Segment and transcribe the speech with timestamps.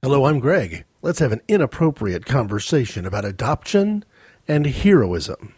[0.00, 0.84] Hello, I'm Greg.
[1.02, 4.04] Let's have an inappropriate conversation about adoption
[4.46, 5.54] and heroism.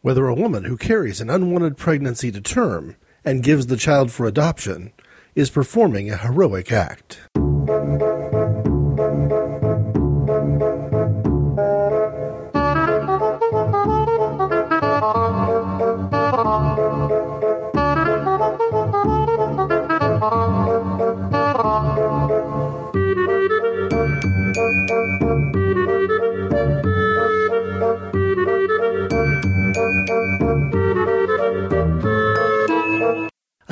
[0.00, 2.94] Whether a woman who carries an unwanted pregnancy to term
[3.24, 4.92] and gives the child for adoption
[5.34, 7.18] is performing a heroic act.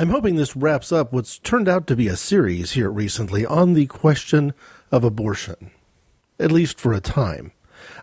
[0.05, 3.73] I'm hoping this wraps up what's turned out to be a series here recently on
[3.73, 4.53] the question
[4.91, 5.71] of abortion,
[6.39, 7.53] at least for a time.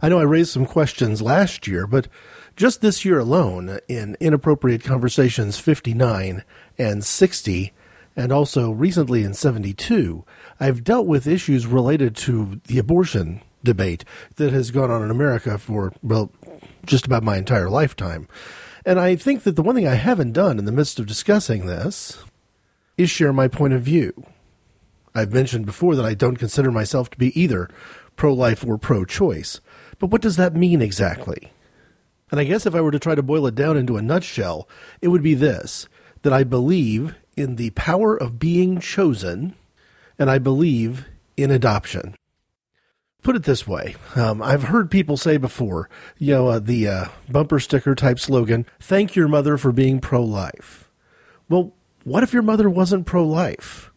[0.03, 2.09] I know I raised some questions last year, but
[2.57, 6.43] just this year alone, in Inappropriate Conversations 59
[6.77, 7.73] and 60,
[8.17, 10.25] and also recently in 72,
[10.59, 14.05] I've dealt with issues related to the abortion debate
[14.39, 16.33] that has gone on in America for, well,
[16.85, 18.27] just about my entire lifetime.
[18.85, 21.67] And I think that the one thing I haven't done in the midst of discussing
[21.67, 22.19] this
[22.97, 24.13] is share my point of view.
[25.15, 27.69] I've mentioned before that I don't consider myself to be either
[28.17, 29.61] pro life or pro choice.
[29.99, 31.53] But what does that mean exactly?
[32.31, 34.69] And I guess if I were to try to boil it down into a nutshell,
[35.01, 35.87] it would be this
[36.23, 39.57] that I believe in the power of being chosen,
[40.19, 42.15] and I believe in adoption
[43.23, 47.05] put it this way um, i've heard people say before you know uh, the uh,
[47.29, 50.91] bumper sticker type slogan thank your mother for being pro-life.
[51.49, 51.73] Well
[52.05, 53.93] what if your mother wasn't pro-life?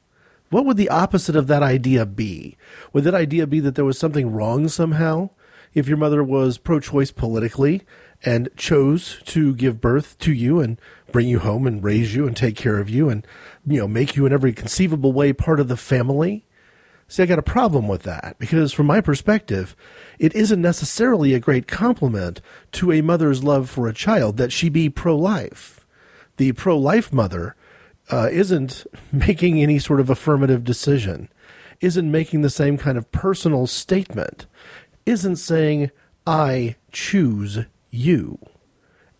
[0.50, 2.56] What would the opposite of that idea be?
[2.94, 5.32] Would that idea be that there was something wrong somehow?
[5.73, 7.82] If your mother was pro-choice politically
[8.23, 10.80] and chose to give birth to you and
[11.12, 13.26] bring you home and raise you and take care of you and
[13.66, 16.45] you know make you in every conceivable way part of the family
[17.08, 19.75] See, I got a problem with that because, from my perspective,
[20.17, 22.42] it isn't necessarily a great compliment
[22.73, 25.86] to a mother's love for a child that she be pro life.
[26.38, 27.55] The pro life mother
[28.11, 31.30] uh, isn't making any sort of affirmative decision,
[31.80, 34.48] isn't making the same kind of personal statement,
[35.05, 35.92] isn't saying,
[36.26, 37.60] I choose
[37.92, 38.39] you.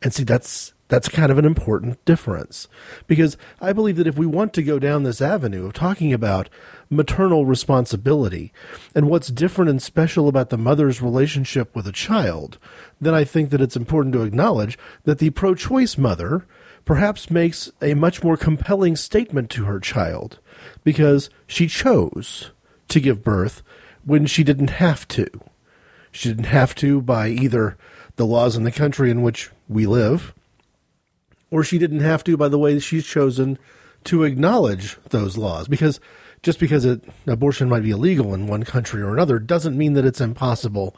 [0.02, 2.68] And see, that's that's kind of an important difference
[3.08, 6.48] because I believe that if we want to go down this avenue of talking about
[6.90, 8.54] maternal responsibility
[8.94, 12.58] and what's different and special about the mother's relationship with a child,
[13.00, 16.48] then I think that it's important to acknowledge that the pro choice mother
[16.86, 20.40] perhaps makes a much more compelling statement to her child
[20.84, 22.52] because she chose
[22.88, 23.64] to give birth
[24.04, 25.28] when she didn't have to.
[26.12, 27.78] She didn't have to by either
[28.16, 30.34] the laws in the country in which we live
[31.52, 33.58] or she didn't have to by the way she's chosen
[34.06, 35.68] to acknowledge those laws.
[35.68, 36.00] Because
[36.46, 40.06] just because it, abortion might be illegal in one country or another doesn't mean that
[40.06, 40.96] it's impossible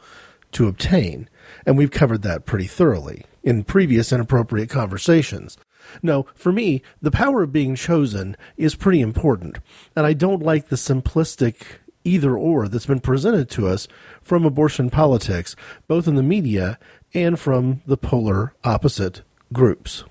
[0.52, 1.26] to obtain.
[1.64, 5.56] And we've covered that pretty thoroughly in previous inappropriate conversations.
[6.02, 9.56] No, for me, the power of being chosen is pretty important.
[9.96, 11.62] And I don't like the simplistic
[12.04, 13.88] either or that's been presented to us
[14.20, 15.56] from abortion politics,
[15.86, 16.78] both in the media
[17.14, 20.04] and from the polar opposite groups.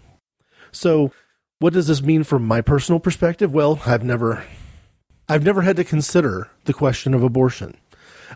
[0.71, 1.11] So,
[1.59, 3.53] what does this mean from my personal perspective?
[3.53, 4.43] Well, I've never
[5.29, 7.75] I've never had to consider the question of abortion.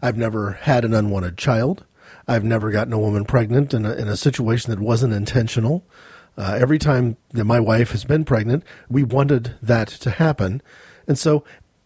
[0.02, 1.85] I've never had an unwanted child.
[2.28, 5.85] I've never gotten a woman pregnant in a, in a situation that wasn't intentional.
[6.38, 10.62] Uh, every time that my wife has been pregnant, we wanted that to happen.
[11.07, 11.46] And so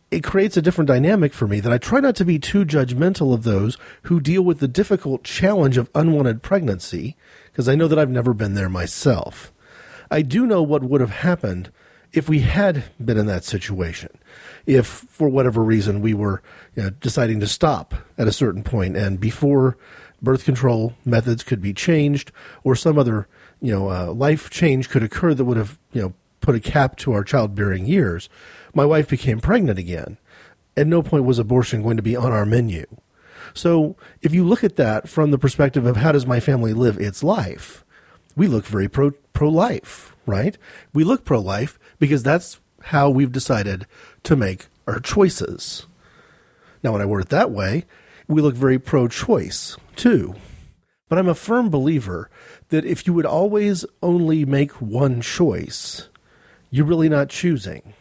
[0.10, 3.34] it creates a different dynamic for me that I try not to be too judgmental
[3.34, 7.16] of those who deal with the difficult challenge of unwanted pregnancy,
[7.52, 9.52] because I know that I've never been there myself.
[10.10, 11.72] I do know what would have happened
[12.12, 14.10] if we had been in that situation.
[14.66, 16.42] If, for whatever reason, we were
[16.76, 19.78] you know, deciding to stop at a certain point and before
[20.22, 22.32] birth control methods could be changed
[22.64, 23.28] or some other
[23.62, 26.96] you know uh, life change could occur that would have you know put a cap
[26.96, 28.30] to our childbearing years,
[28.74, 30.18] my wife became pregnant again.
[30.78, 32.86] At no point was abortion going to be on our menu.
[33.54, 37.00] So if you look at that from the perspective of how does my family live
[37.00, 37.84] its life,
[38.36, 40.58] we look very pro pro life, right?
[40.94, 43.88] We look pro life because that's how we've decided
[44.26, 45.86] to make our choices.
[46.84, 47.86] Now, when I word it that way,
[48.28, 50.36] we look very pro choice too.
[51.08, 52.30] But I'm a firm believer
[52.70, 56.10] that if you would always only make one choice,
[56.72, 57.94] you're really not choosing.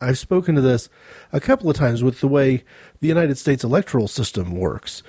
[0.00, 0.88] I've spoken to this
[1.32, 2.64] a couple of times with the way
[3.00, 5.02] the United States electoral system works.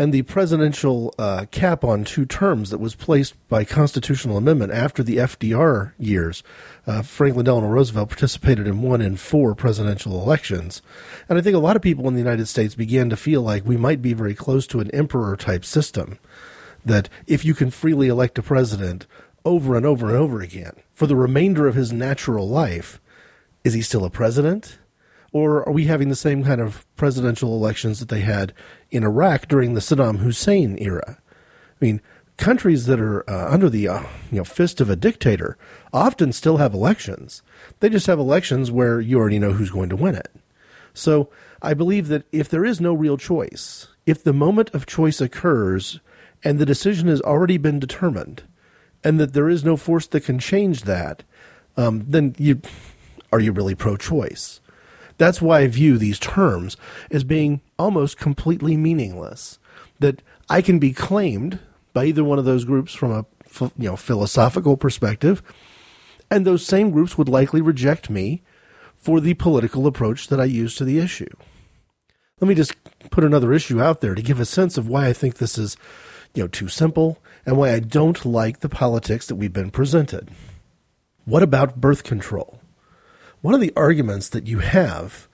[0.00, 5.02] And the presidential uh, cap on two terms that was placed by constitutional amendment after
[5.02, 6.42] the FDR years.
[6.86, 10.80] Uh, Franklin Delano Roosevelt participated in one in four presidential elections.
[11.28, 13.66] And I think a lot of people in the United States began to feel like
[13.66, 16.18] we might be very close to an emperor type system.
[16.82, 19.06] That if you can freely elect a president
[19.44, 23.02] over and over and over again for the remainder of his natural life,
[23.64, 24.78] is he still a president?
[25.32, 28.52] Or are we having the same kind of presidential elections that they had
[28.90, 31.18] in Iraq during the Saddam Hussein era?
[31.18, 32.00] I mean,
[32.36, 35.56] countries that are uh, under the uh, you know fist of a dictator
[35.92, 37.42] often still have elections.
[37.78, 40.30] They just have elections where you already know who's going to win it.
[40.94, 41.30] So
[41.62, 46.00] I believe that if there is no real choice, if the moment of choice occurs
[46.42, 48.42] and the decision has already been determined,
[49.04, 51.22] and that there is no force that can change that,
[51.76, 52.60] um, then you
[53.32, 54.59] are you really pro-choice?
[55.20, 56.78] That's why I view these terms
[57.10, 59.58] as being almost completely meaningless.
[59.98, 61.58] That I can be claimed
[61.92, 63.26] by either one of those groups from a
[63.76, 65.42] you know philosophical perspective,
[66.30, 68.42] and those same groups would likely reject me
[68.96, 71.28] for the political approach that I use to the issue.
[72.40, 72.74] Let me just
[73.10, 75.76] put another issue out there to give a sense of why I think this is
[76.32, 80.30] you know too simple and why I don't like the politics that we've been presented.
[81.26, 82.59] What about birth control?
[83.42, 85.26] One of the arguments that you have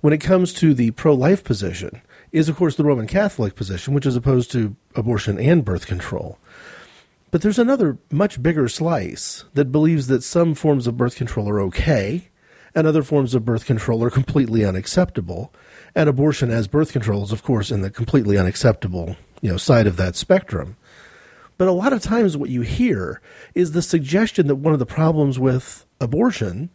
[0.00, 3.94] when it comes to the pro life position is, of course, the Roman Catholic position,
[3.94, 6.38] which is opposed to abortion and birth control.
[7.30, 11.60] But there's another much bigger slice that believes that some forms of birth control are
[11.62, 12.28] okay
[12.74, 15.52] and other forms of birth control are completely unacceptable.
[15.94, 19.86] And abortion as birth control is, of course, in the completely unacceptable you know, side
[19.86, 20.76] of that spectrum.
[21.56, 23.20] But a lot of times, what you hear
[23.54, 26.70] is the suggestion that one of the problems with abortion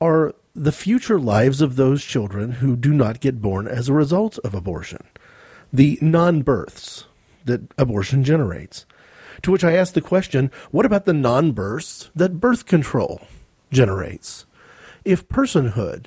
[0.00, 4.38] are the future lives of those children who do not get born as a result
[4.38, 5.06] of abortion,
[5.72, 7.04] the non births
[7.44, 8.86] that abortion generates.
[9.42, 13.22] To which I ask the question what about the non births that birth control
[13.70, 14.46] generates?
[15.04, 16.06] If personhood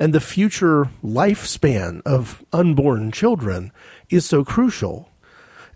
[0.00, 3.72] and the future lifespan of unborn children
[4.10, 5.08] is so crucial,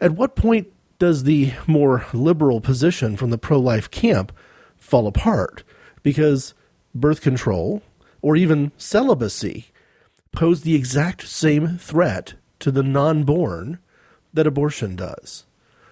[0.00, 0.68] at what point
[0.98, 4.32] does the more liberal position from the pro life camp
[4.76, 5.62] fall apart?
[6.02, 6.54] Because
[7.00, 7.82] birth control,
[8.22, 9.68] or even celibacy
[10.32, 13.78] pose the exact same threat to the non born
[14.32, 15.44] that abortion does.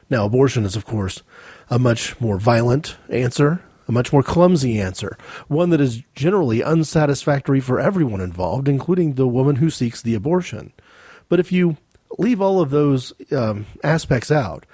[0.08, 1.22] Now, abortion is, of course,
[1.68, 5.16] a much more violent answer, a much more clumsy answer,
[5.48, 10.72] one that is generally unsatisfactory for everyone involved, including the woman who seeks the abortion.
[11.28, 11.76] But if you
[12.18, 14.64] leave all of those um, aspects out,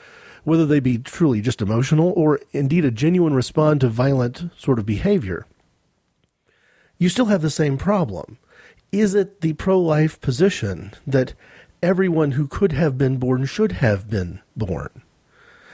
[0.44, 4.86] whether they be truly just emotional or indeed a genuine response to violent sort of
[4.86, 5.46] behavior,
[7.02, 8.38] you still have the same problem.
[8.92, 11.34] Is it the pro life position that
[11.82, 15.02] everyone who could have been born should have been born?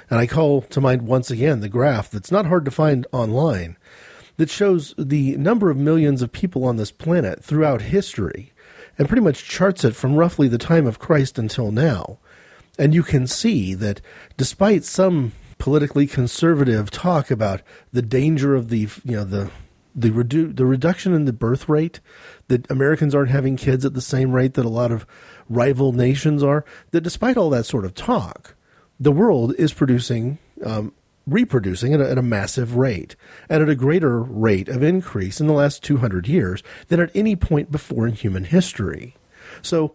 [0.08, 3.76] And I call to mind once again the graph that's not hard to find online
[4.38, 8.52] that shows the number of millions of people on this planet throughout history
[8.96, 12.16] and pretty much charts it from roughly the time of Christ until now.
[12.78, 14.00] And you can see that
[14.38, 17.60] despite some politically conservative talk about
[17.92, 19.50] the danger of the you know the
[20.00, 22.00] the redu- the reduction in the birth rate
[22.48, 25.06] that Americans aren't having kids at the same rate that a lot of
[25.48, 26.64] rival nations are.
[26.92, 28.54] That despite all that sort of talk,
[29.00, 30.92] the world is producing, um,
[31.26, 33.16] reproducing at a, at a massive rate
[33.48, 37.34] and at a greater rate of increase in the last 200 years than at any
[37.34, 39.16] point before in human history.
[39.62, 39.94] So,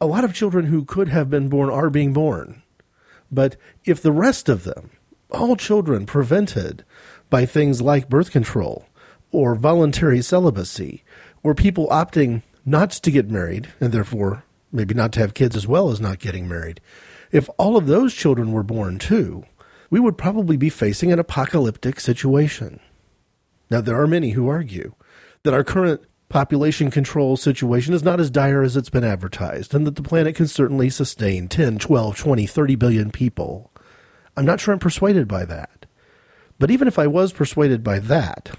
[0.00, 2.62] a lot of children who could have been born are being born.
[3.30, 4.90] But if the rest of them,
[5.30, 6.84] all children prevented
[7.30, 8.84] by things like birth control,
[9.32, 11.02] or voluntary celibacy,
[11.42, 15.66] or people opting not to get married and therefore maybe not to have kids as
[15.66, 16.80] well as not getting married,
[17.30, 19.44] if all of those children were born too,
[19.90, 22.80] we would probably be facing an apocalyptic situation.
[23.70, 24.94] Now, there are many who argue
[25.42, 29.86] that our current population control situation is not as dire as it's been advertised, and
[29.86, 33.70] that the planet can certainly sustain 10, 12, 20, 30 billion people.
[34.36, 35.84] I'm not sure I'm persuaded by that.
[36.58, 38.50] But even if I was persuaded by that,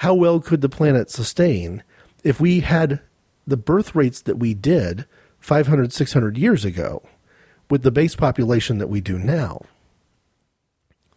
[0.00, 1.82] how well could the planet sustain
[2.22, 3.00] if we had
[3.46, 5.06] the birth rates that we did
[5.40, 7.02] 500, 600 years ago
[7.70, 9.62] with the base population that we do now?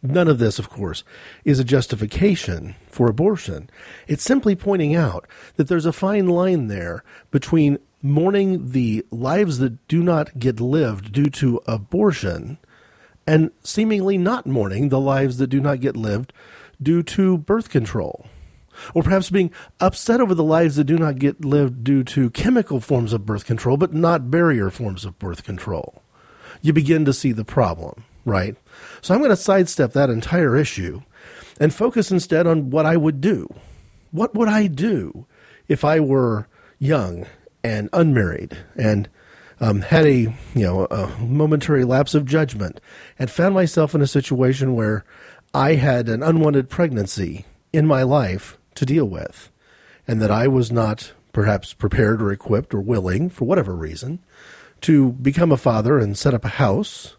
[0.02, 1.04] None of this, of course,
[1.44, 3.70] is a justification for abortion.
[4.08, 9.86] It's simply pointing out that there's a fine line there between mourning the lives that
[9.90, 12.58] do not get lived due to abortion
[13.28, 16.32] and seemingly not mourning the lives that do not get lived
[16.82, 18.26] due to birth control
[18.94, 22.80] or perhaps being upset over the lives that do not get lived due to chemical
[22.80, 26.02] forms of birth control, but not barrier forms of birth control.
[26.62, 28.56] you begin to see the problem, right?
[29.02, 31.02] So I'm going to sidestep that entire issue
[31.60, 33.48] and focus instead on what I would do.
[34.12, 35.26] What would I do
[35.68, 36.48] if I were
[36.80, 37.28] young
[37.64, 39.10] and unmarried and
[39.62, 42.80] um, had a you know a momentary lapse of judgment
[43.18, 45.04] and found myself in a situation where
[45.54, 49.52] I had an unwanted pregnancy in my life to deal with,
[50.08, 54.20] and that I was not perhaps prepared or equipped or willing for whatever reason
[54.82, 57.18] to become a father and set up a house,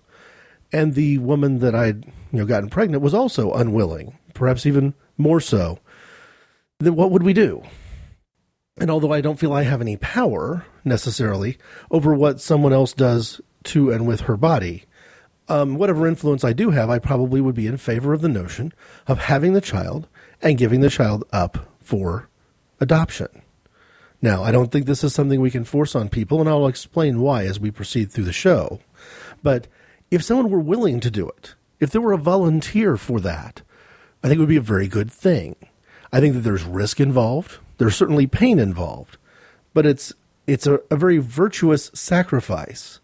[0.72, 5.40] and the woman that I'd you know gotten pregnant was also unwilling, perhaps even more
[5.40, 5.78] so.
[6.78, 7.62] Then what would we do?
[8.78, 11.58] And although I don't feel I have any power necessarily
[11.90, 14.84] over what someone else does to and with her body,
[15.48, 18.72] um, whatever influence I do have, I probably would be in favor of the notion
[19.06, 20.08] of having the child
[20.42, 22.28] and giving the child up for
[22.80, 23.42] adoption.
[24.22, 27.20] Now, I don't think this is something we can force on people, and I'll explain
[27.20, 28.80] why as we proceed through the show.
[29.42, 29.66] But
[30.10, 33.62] if someone were willing to do it, if there were a volunteer for that,
[34.22, 35.56] I think it would be a very good thing.
[36.12, 37.58] I think that there's risk involved.
[37.78, 39.16] There's certainly pain involved,
[39.72, 40.12] but it's
[40.46, 43.00] it's a, a very virtuous sacrifice.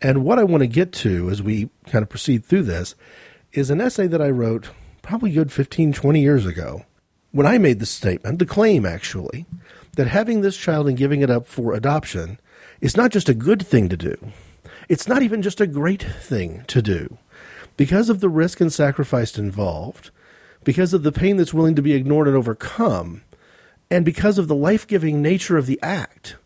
[0.00, 2.94] And what I want to get to as we kind of proceed through this
[3.52, 4.70] is an essay that I wrote
[5.04, 6.84] probably good 15, 20 years ago
[7.34, 9.44] when I made the statement, the claim actually,
[9.96, 12.38] that having this child and giving it up for adoption
[12.80, 14.16] is not just a good thing to do,
[14.88, 17.18] it's not even just a great thing to do.
[17.76, 20.10] Because of the risk and sacrifice involved,
[20.62, 23.22] because of the pain that's willing to be ignored and overcome,
[23.90, 26.36] and because of the life giving nature of the act,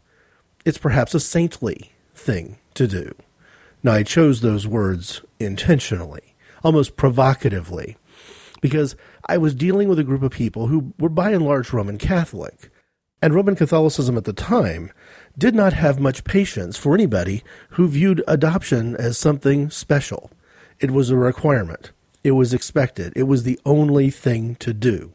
[0.64, 3.14] it's perhaps a saintly thing to do.
[3.82, 6.34] Now, I chose those words intentionally,
[6.64, 7.98] almost provocatively,
[8.60, 8.96] because
[9.26, 12.70] I was dealing with a group of people who were by and large Roman Catholic.
[13.20, 14.92] And Roman Catholicism at the time
[15.36, 20.30] did not have much patience for anybody who viewed adoption as something special.
[20.78, 21.90] It was a requirement.
[22.22, 23.12] It was expected.
[23.16, 25.12] It was the only thing to do.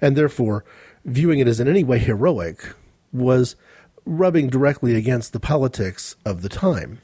[0.00, 0.64] And therefore,
[1.04, 2.74] viewing it as in any way heroic
[3.12, 3.56] was
[4.04, 7.00] rubbing directly against the politics of the time.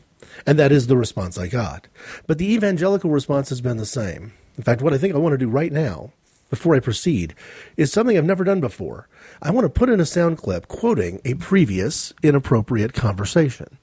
[0.47, 1.87] And that is the response I got.
[2.26, 4.33] But the evangelical response has been the same.
[4.56, 6.12] In fact, what I think I want to do right now,
[6.50, 7.34] before I proceed,
[7.76, 9.08] is something I've never done before.
[9.42, 13.78] I want to put in a sound clip quoting a previous inappropriate conversation.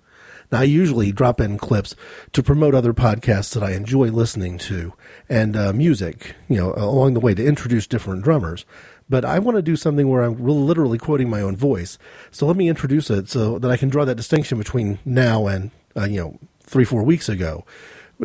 [0.51, 1.95] Now, I usually drop in clips
[2.33, 4.93] to promote other podcasts that I enjoy listening to
[5.29, 8.65] and uh, music, you know, along the way to introduce different drummers
[9.11, 11.97] but I want to do something where I'm literally quoting my own voice.
[12.31, 15.71] So let me introduce it so that I can draw that distinction between now and,
[15.97, 17.65] uh, you know, three, four weeks ago.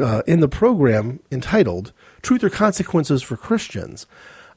[0.01, 1.93] Uh, in the program entitled
[2.27, 4.05] Truth or Consequences for Christians,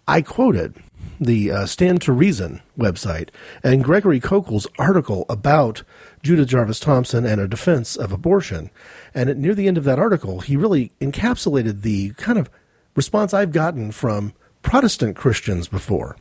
[0.07, 0.73] I quoted
[1.19, 3.29] the uh, Stand to Reason website
[3.61, 5.83] and Gregory Koukl's article about
[6.23, 8.71] Judith Jarvis Thomson and a defense of abortion.
[9.13, 12.49] And at, near the end of that article, he really encapsulated the kind of
[12.95, 14.33] response I've gotten from
[14.63, 16.17] Protestant Christians before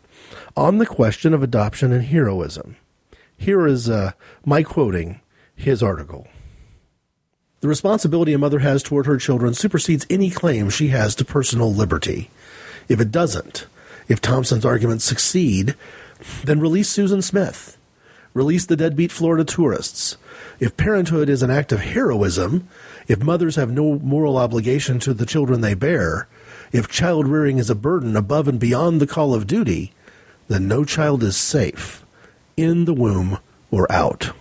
[0.55, 2.76] on the question of adoption and heroism.
[3.38, 4.12] Here is uh,
[4.45, 5.23] my quoting
[5.57, 6.28] his article.
[7.61, 11.73] The responsibility a mother has toward her children supersedes any claim she has to personal
[11.73, 12.31] liberty.
[12.88, 13.67] If it doesn't,
[14.07, 15.75] if Thomson's arguments succeed,
[16.45, 17.77] then release Susan Smith.
[18.33, 20.17] Release the deadbeat Florida tourists.
[20.61, 22.69] If parenthood is an act of heroism,
[23.09, 26.29] if mothers have no moral obligation to the children they bear,
[26.71, 29.93] if child rearing is a burden above and beyond the call of duty,
[30.47, 32.05] then no child is safe,
[32.57, 33.38] in the womb
[33.73, 34.33] or out.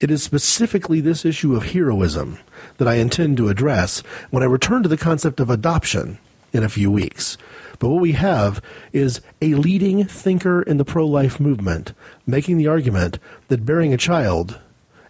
[0.00, 2.38] It is specifically this issue of heroism
[2.78, 6.18] that I intend to address when I return to the concept of adoption
[6.54, 7.36] in a few weeks.
[7.78, 8.62] But what we have
[8.94, 11.92] is a leading thinker in the pro life movement
[12.26, 14.58] making the argument that bearing a child,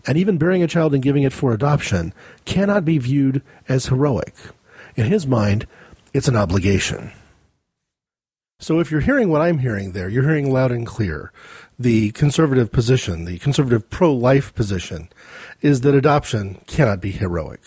[0.08, 2.12] and even bearing a child and giving it for adoption,
[2.44, 4.34] cannot be viewed as heroic.
[4.96, 5.68] In his mind,
[6.12, 7.12] it's an obligation.
[8.58, 11.32] So if you're hearing what I'm hearing there, you're hearing loud and clear.
[11.80, 15.08] The conservative position, the conservative pro life position,
[15.62, 17.62] is that adoption cannot be heroic.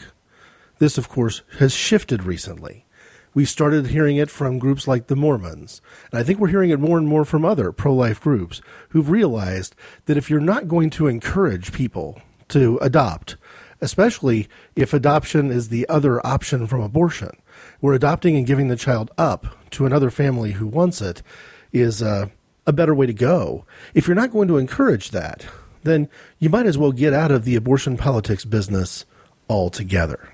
[0.77, 2.85] This, of course, has shifted recently.
[3.33, 6.79] We started hearing it from groups like the Mormons, and I think we're hearing it
[6.79, 9.73] more and more from other pro life groups who've realized
[10.05, 13.35] that if you're not going to encourage people to adopt,
[13.81, 17.31] especially if adoption is the other option from abortion,
[17.79, 21.23] where adopting and giving the child up to another family who wants it
[21.71, 22.27] is uh,
[22.65, 23.65] a better way to go.
[23.93, 25.45] If you're not going to encourage that,
[25.83, 29.05] then you might as well get out of the abortion politics business
[29.49, 30.33] altogether.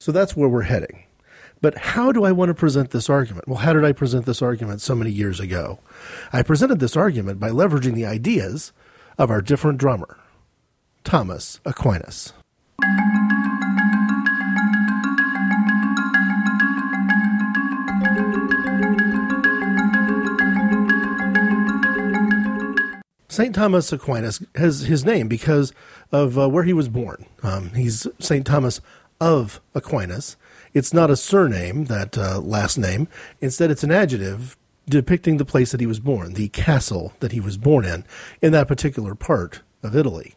[0.00, 1.04] So that's where we're heading.
[1.60, 3.46] But how do I want to present this argument?
[3.46, 5.78] Well, how did I present this argument so many years ago?
[6.32, 8.72] I presented this argument by leveraging the ideas
[9.16, 10.18] of our different drummer,
[11.04, 12.32] Thomas Aquinas.
[23.32, 23.54] St.
[23.54, 25.72] Thomas Aquinas has his name because
[26.12, 27.24] of uh, where he was born.
[27.42, 28.44] Um, he's St.
[28.44, 28.82] Thomas
[29.22, 30.36] of Aquinas.
[30.74, 33.08] It's not a surname, that uh, last name.
[33.40, 37.40] Instead, it's an adjective depicting the place that he was born, the castle that he
[37.40, 38.04] was born in,
[38.42, 40.34] in that particular part of Italy.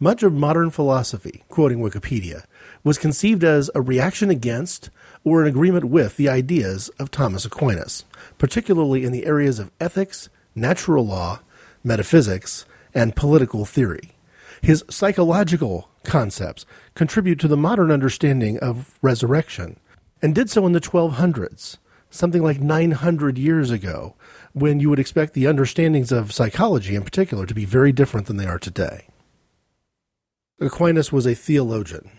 [0.00, 2.44] Much of modern philosophy, quoting Wikipedia,
[2.82, 4.90] was conceived as a reaction against
[5.22, 8.04] or an agreement with the ideas of Thomas Aquinas,
[8.36, 11.38] particularly in the areas of ethics, natural law,
[11.84, 14.12] metaphysics, and political theory.
[14.60, 19.78] His psychological concepts contribute to the modern understanding of resurrection,
[20.20, 21.78] and did so in the 1200s,
[22.10, 24.14] something like 900 years ago,
[24.52, 28.36] when you would expect the understandings of psychology in particular to be very different than
[28.36, 29.08] they are today.
[30.60, 32.10] Aquinas was a theologian.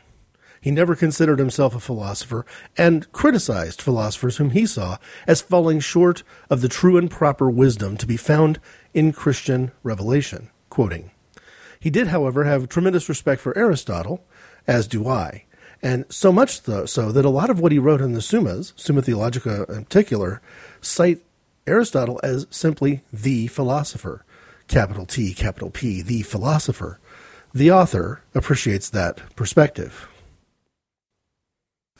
[0.63, 2.45] He never considered himself a philosopher
[2.77, 7.97] and criticized philosophers whom he saw as falling short of the true and proper wisdom
[7.97, 8.61] to be found
[8.93, 10.49] in Christian revelation.
[10.69, 11.11] Quoting,
[11.77, 14.23] he did, however, have tremendous respect for Aristotle,
[14.65, 15.43] as do I,
[15.81, 19.01] and so much so that a lot of what he wrote in the Summas, Summa
[19.01, 20.41] Theologica in particular,
[20.79, 21.21] cite
[21.67, 24.23] Aristotle as simply the philosopher,
[24.69, 27.01] capital T, capital P, the philosopher.
[27.53, 30.07] The author appreciates that perspective.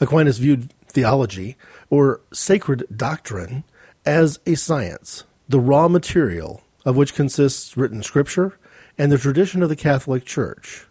[0.00, 1.56] Aquinas viewed theology,
[1.90, 3.64] or sacred doctrine,
[4.06, 8.58] as a science, the raw material of which consists written scripture
[8.98, 10.86] and the tradition of the Catholic Church.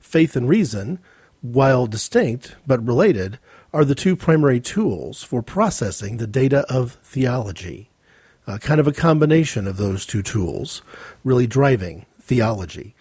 [0.00, 0.98] Faith and reason,
[1.42, 3.38] while distinct but related,
[3.72, 7.90] are the two primary tools for processing the data of theology.
[8.46, 10.80] Uh, kind of a combination of those two tools,
[11.22, 12.94] really driving theology.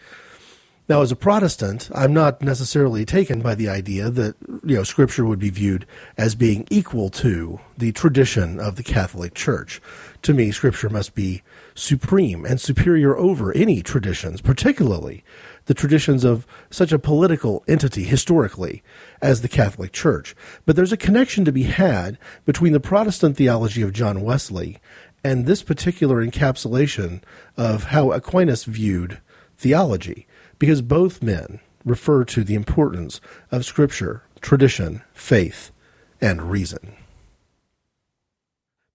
[0.89, 5.25] Now, as a Protestant, I'm not necessarily taken by the idea that you know Scripture
[5.25, 5.86] would be viewed
[6.17, 9.82] as being equal to the tradition of the Catholic Church.
[10.22, 11.44] To me, Scripture must be
[11.75, 15.25] supreme and superior over any traditions, particularly
[15.65, 18.82] the traditions of such a political entity historically
[19.22, 20.38] as the Catholic Church.
[20.65, 24.80] But there's a connection to be had between the Protestant theology of John Wesley
[25.21, 27.21] and this particular encapsulation
[27.58, 29.19] of how Aquinas viewed
[29.58, 30.28] theology,
[30.60, 35.72] because both men refer to the importance of Scripture, tradition, faith,
[36.20, 36.96] and reason.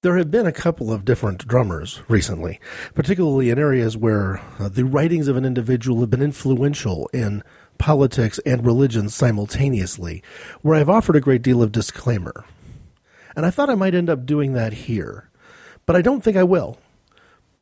[0.03, 2.59] There have been a couple of different drummers recently,
[2.93, 7.45] particularly in areas where uh, the writings of an individual have been influential in
[7.79, 10.21] politics and religion simultaneously,
[10.61, 12.45] where I've offered a great deal of disclaimer.
[13.37, 15.31] And I thought I might end up doing that here,
[15.87, 16.79] but I don't think I will.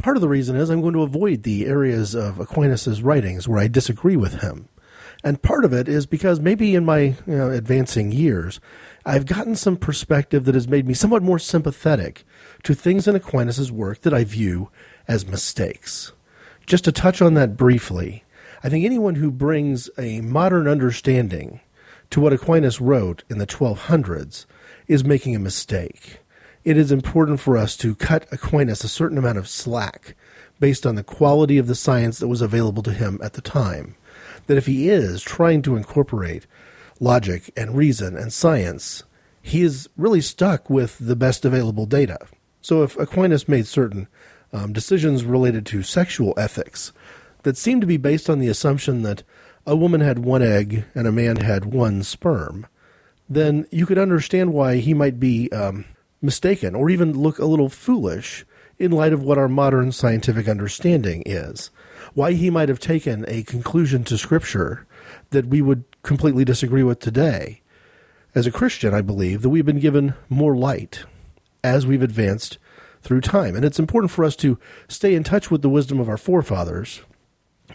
[0.03, 3.59] Part of the reason is I'm going to avoid the areas of Aquinas' writings where
[3.59, 4.69] I disagree with him.
[5.23, 8.61] And part of it is because maybe in my you know, advancing years,
[9.05, 12.25] I've gotten some perspective that has made me somewhat more sympathetic
[12.63, 14.71] to things in Aquinas' work that I view
[15.07, 16.13] as mistakes.
[16.65, 18.25] Just to touch on that briefly,
[18.63, 21.61] I think anyone who brings a modern understanding
[22.09, 24.47] to what Aquinas wrote in the 1200s
[24.89, 26.20] is making a mistake.
[26.63, 30.15] It is important for us to cut Aquinas a certain amount of slack
[30.59, 33.95] based on the quality of the science that was available to him at the time.
[34.47, 36.47] That if he is trying to incorporate
[37.01, 39.05] logic and reason and science,
[39.41, 42.19] he is really stuck with the best available data.
[42.61, 44.07] So if Aquinas made certain
[44.53, 46.93] um, decisions related to sexual ethics
[47.43, 49.23] that seemed to be based on the assumption that
[49.67, 52.67] a woman had one egg and a man had one sperm,
[53.31, 55.87] then you could understand why he might be um,
[56.23, 58.45] mistaken or even look a little foolish
[58.79, 61.71] in light of what our modern scientific understanding is.
[62.15, 64.87] Why he might have taken a conclusion to Scripture
[65.31, 67.61] that we would completely disagree with today.
[68.35, 71.05] As a Christian, I believe that we've been given more light
[71.63, 72.59] as we've advanced
[73.03, 73.55] through time.
[73.55, 77.03] And it's important for us to stay in touch with the wisdom of our forefathers.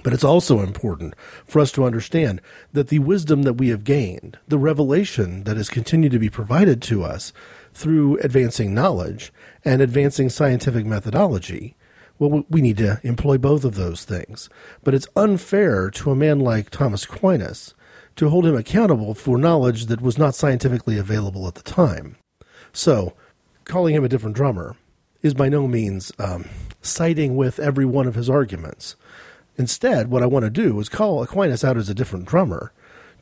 [0.03, 2.41] But it's also important for us to understand
[2.73, 6.81] that the wisdom that we have gained, the revelation that has continued to be provided
[6.83, 7.33] to us
[7.75, 9.31] through advancing knowledge
[9.63, 11.75] and advancing scientific methodology,
[12.17, 14.49] well, we need to employ both of those things.
[14.83, 17.75] But it's unfair to a man like Thomas Aquinas
[18.15, 22.15] to hold him accountable for knowledge that was not scientifically available at the time.
[22.71, 23.13] So,
[23.65, 24.77] calling him a different drummer
[25.21, 26.47] is by no means um,
[26.81, 28.95] siding with every one of his arguments.
[29.57, 32.71] Instead, what I want to do is call Aquinas out as a different drummer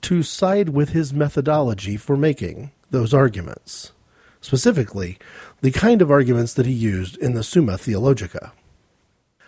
[0.02, 3.94] to side with his methodology for making those arguments.
[4.44, 5.18] Specifically,
[5.62, 8.52] the kind of arguments that he used in the Summa Theologica.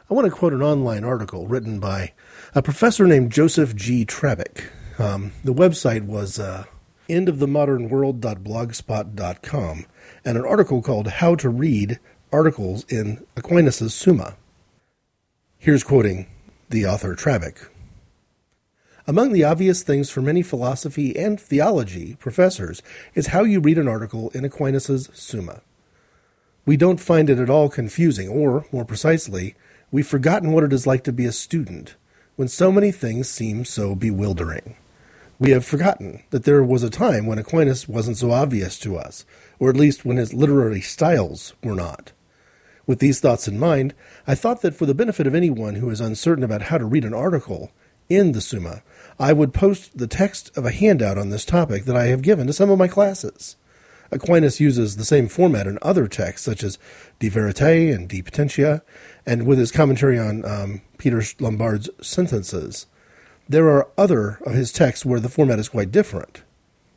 [0.09, 2.13] I want to quote an online article written by
[2.55, 4.05] a professor named Joseph G.
[4.05, 4.69] Trabbic.
[4.97, 6.63] Um, the website was uh,
[7.09, 9.85] endofthemodernworld.blogspot.com
[10.23, 11.99] and an article called How to Read
[12.31, 14.37] Articles in Aquinas' Summa.
[15.57, 16.27] Here's quoting
[16.69, 17.67] the author Trabbic.
[19.07, 22.81] Among the obvious things for many philosophy and theology professors
[23.13, 25.61] is how you read an article in Aquinas' Summa.
[26.65, 29.53] We don't find it at all confusing, or, more precisely,
[29.91, 31.95] we've forgotten what it is like to be a student
[32.35, 34.75] when so many things seem so bewildering.
[35.37, 39.23] We have forgotten that there was a time when Aquinas wasn't so obvious to us,
[39.59, 42.11] or at least when his literary styles were not.
[42.87, 43.93] With these thoughts in mind,
[44.25, 47.05] I thought that for the benefit of anyone who is uncertain about how to read
[47.05, 47.71] an article
[48.09, 48.83] in the Summa,
[49.19, 52.47] I would post the text of a handout on this topic that I have given
[52.47, 53.55] to some of my classes.
[54.11, 56.77] Aquinas uses the same format in other texts, such as
[57.19, 58.83] De Veritate and De Potentia,
[59.25, 62.87] and with his commentary on um, Peter Lombard's sentences.
[63.47, 66.43] There are other of his texts where the format is quite different.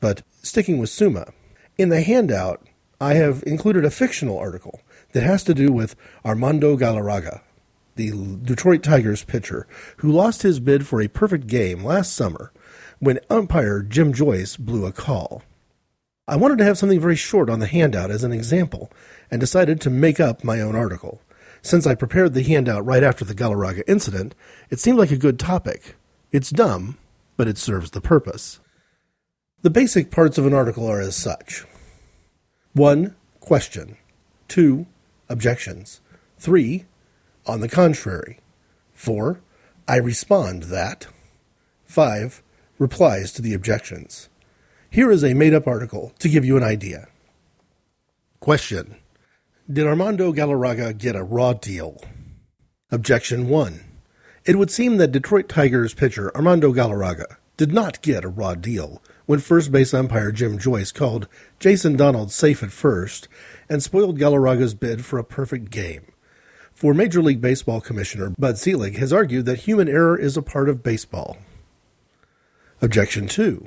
[0.01, 1.33] But sticking with Summa,
[1.77, 2.67] in the handout,
[3.01, 4.81] I have included a fictional article
[5.13, 7.41] that has to do with Armando Galarraga,
[7.99, 9.67] the Detroit Tigers pitcher,
[9.99, 12.51] who lost his bid for a perfect game last summer
[13.01, 15.43] when umpire Jim Joyce blew a call.
[16.27, 18.91] I wanted to have something very short on the handout as an example,
[19.31, 21.21] and decided to make up my own article.
[21.61, 24.35] Since I prepared the handout right after the Galarraga incident,
[24.71, 25.97] it seemed like a good topic.
[26.31, 26.99] It's dumb,
[27.37, 28.61] but it serves the purpose.
[29.63, 31.65] The basic parts of an article are as such
[32.75, 33.17] 1.
[33.41, 33.97] Question.
[34.49, 34.87] 2.
[35.29, 36.01] Objections.
[36.39, 36.85] 3.
[37.49, 38.41] On the contrary.
[38.93, 39.41] 4.
[39.89, 41.07] I respond that.
[41.87, 42.43] 5.
[42.79, 44.29] Replies to the objections.
[44.91, 47.09] Here is a made up article to give you an idea.
[48.39, 48.97] Question
[49.71, 52.03] Did Armando Galarraga get a raw deal?
[52.91, 53.81] Objection 1.
[54.45, 59.03] It would seem that Detroit Tigers pitcher Armando Galarraga did not get a raw deal
[59.25, 63.27] when first base umpire Jim Joyce called Jason Donald safe at first
[63.71, 66.13] and spoiled Galarraga's bid for a perfect game.
[66.79, 70.69] For Major League Baseball Commissioner Bud Selig has argued that human error is a part
[70.69, 71.37] of baseball.
[72.81, 73.67] Objection 2.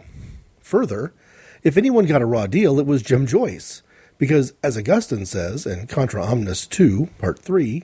[0.62, 1.14] Further,
[1.62, 3.84] if anyone got a raw deal, it was Jim Joyce,
[4.18, 7.84] because, as Augustine says in Contra Omnis 2, Part 3,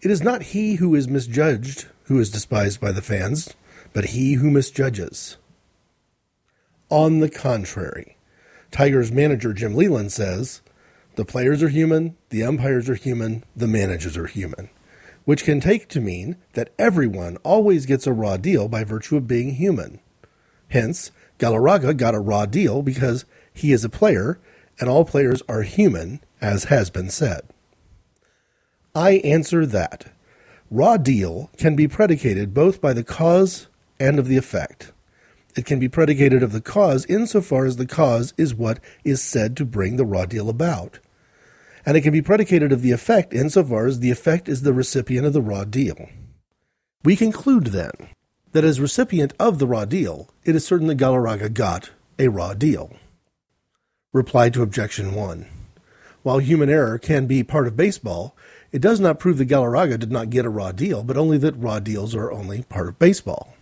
[0.00, 3.54] it is not he who is misjudged who is despised by the fans,
[3.92, 5.36] but he who misjudges.
[6.88, 8.16] On the contrary,
[8.72, 10.60] Tigers manager Jim Leyland says,
[11.16, 14.68] the players are human, the umpires are human, the managers are human,
[15.24, 19.26] which can take to mean that everyone always gets a raw deal by virtue of
[19.26, 19.98] being human.
[20.68, 24.38] Hence, Galarraga got a raw deal because he is a player
[24.78, 27.42] and all players are human, as has been said.
[28.94, 30.12] I answer that
[30.70, 34.92] raw deal can be predicated both by the cause and of the effect.
[35.56, 39.56] It can be predicated of the cause insofar as the cause is what is said
[39.56, 40.98] to bring the raw deal about
[41.86, 45.24] and it can be predicated of the effect insofar as the effect is the recipient
[45.24, 46.08] of the raw deal.
[47.04, 47.92] We conclude then
[48.50, 52.54] that as recipient of the raw deal, it is certain that Galarraga got a raw
[52.54, 52.92] deal.
[54.12, 55.46] Reply to objection 1.
[56.24, 58.36] While human error can be part of baseball,
[58.72, 61.56] it does not prove that Galarraga did not get a raw deal, but only that
[61.56, 63.54] raw deals are only part of baseball.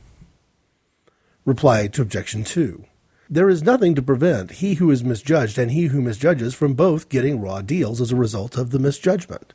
[1.44, 2.86] Reply to objection 2.
[3.30, 7.08] There is nothing to prevent he who is misjudged and he who misjudges from both
[7.08, 9.54] getting raw deals as a result of the misjudgment.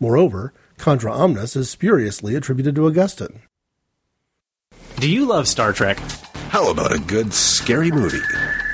[0.00, 3.42] Moreover, contra omnis is spuriously attributed to Augustine.
[4.96, 5.98] Do you love Star Trek?
[6.48, 8.22] How about a good scary movie?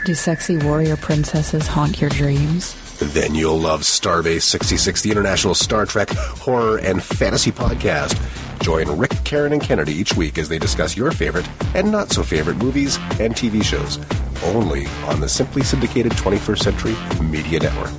[0.05, 2.77] Do sexy warrior princesses haunt your dreams?
[3.01, 8.17] Then you'll love Starbase 66, the International Star Trek horror and fantasy podcast.
[8.61, 12.23] Join Rick, Karen, and Kennedy each week as they discuss your favorite and not so
[12.23, 13.99] favorite movies and TV shows
[14.45, 17.93] only on the Simply Syndicated 21st Century Media Network.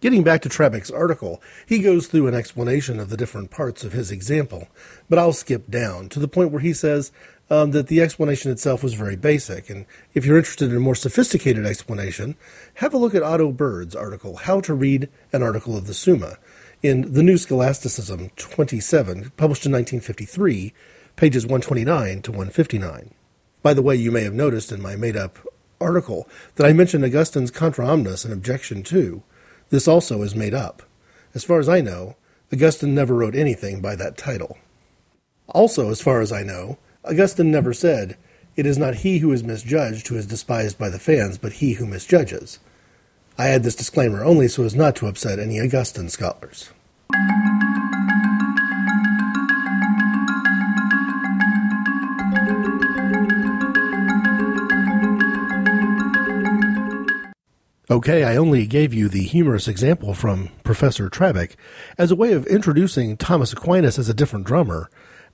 [0.00, 3.92] Getting back to Trabbic's article, he goes through an explanation of the different parts of
[3.92, 4.68] his example,
[5.08, 7.10] but I'll skip down to the point where he says
[7.48, 9.70] um, that the explanation itself was very basic.
[9.70, 12.36] And if you're interested in a more sophisticated explanation,
[12.74, 16.36] have a look at Otto Bird's article, How to Read an Article of the Summa,
[16.82, 20.74] in The New Scholasticism 27, published in 1953,
[21.16, 23.14] pages 129 to 159.
[23.64, 25.38] By the way, you may have noticed in my made up
[25.80, 29.22] article that I mentioned Augustine's Contra Omnis in Objection 2.
[29.70, 30.82] This also is made up.
[31.32, 32.14] As far as I know,
[32.52, 34.58] Augustine never wrote anything by that title.
[35.48, 38.18] Also, as far as I know, Augustine never said,
[38.54, 41.72] It is not he who is misjudged who is despised by the fans, but he
[41.72, 42.58] who misjudges.
[43.38, 46.68] I add this disclaimer only so as not to upset any Augustine scholars.
[57.90, 61.54] Okay, I only gave you the humorous example from Professor Trabbic
[61.98, 64.88] as a way of introducing Thomas Aquinas as a different drummer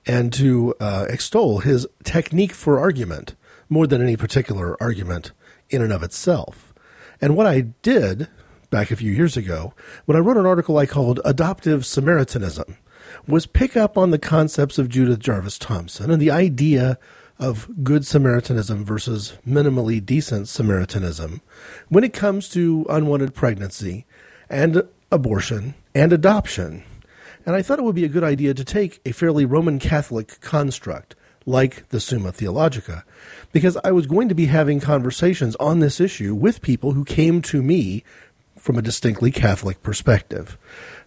[0.05, 3.35] and to uh, extol his technique for argument
[3.69, 5.31] more than any particular argument
[5.69, 6.73] in and of itself.
[7.21, 8.27] And what I did
[8.69, 12.75] back a few years ago, when I wrote an article I called Adoptive Samaritanism,
[13.25, 16.99] was pick up on the concepts of Judith Jarvis Thomson and the idea
[17.41, 21.41] of good Samaritanism versus minimally decent Samaritanism
[21.89, 24.05] when it comes to unwanted pregnancy
[24.47, 26.83] and abortion and adoption.
[27.45, 30.39] And I thought it would be a good idea to take a fairly Roman Catholic
[30.39, 31.15] construct
[31.47, 33.03] like the Summa Theologica,
[33.51, 37.41] because I was going to be having conversations on this issue with people who came
[37.41, 38.03] to me
[38.55, 40.55] from a distinctly Catholic perspective.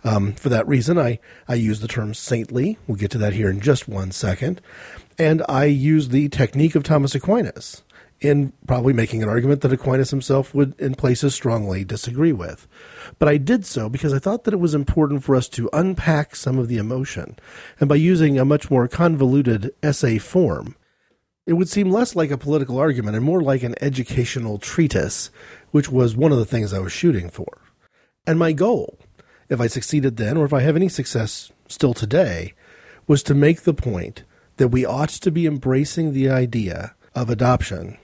[0.03, 2.79] Um, for that reason, I, I use the term saintly.
[2.89, 4.61] We'll get to that here in just one second.
[5.19, 7.83] And I use the technique of Thomas Aquinas
[8.21, 12.67] in probably making an argument that Aquinas himself would, in places, strongly disagree with.
[13.19, 16.35] But I did so because I thought that it was important for us to unpack
[16.35, 17.37] some of the emotion.
[17.79, 20.77] And by using a much more convoluted essay form,
[21.47, 25.31] it would seem less like a political argument and more like an educational treatise,
[25.71, 27.61] which was one of the things I was shooting for.
[28.27, 28.99] And my goal,
[29.51, 32.55] if I succeeded then, or if I have any success still today,
[33.07, 34.25] was to make the point
[34.57, 37.99] that we ought to be embracing the idea of adoption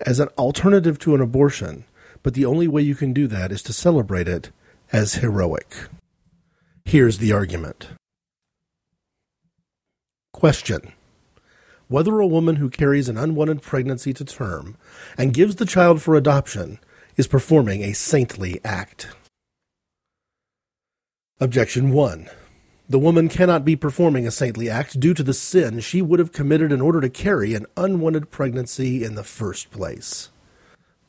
[0.00, 1.84] as an alternative to an abortion,
[2.22, 4.50] but the only way you can do that is to celebrate it
[4.92, 5.88] as heroic.
[6.84, 7.88] Here's the argument.
[10.32, 10.92] Question
[11.88, 14.76] Whether a woman who carries an unwanted pregnancy to term
[15.16, 16.78] and gives the child for adoption
[17.16, 19.08] is performing a saintly act.
[21.40, 22.28] Objection 1.
[22.94, 26.30] The woman cannot be performing a saintly act due to the sin she would have
[26.30, 30.30] committed in order to carry an unwanted pregnancy in the first place.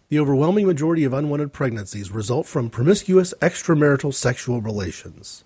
[0.09, 5.43] The overwhelming majority of unwanted pregnancies result from promiscuous extramarital sexual relations.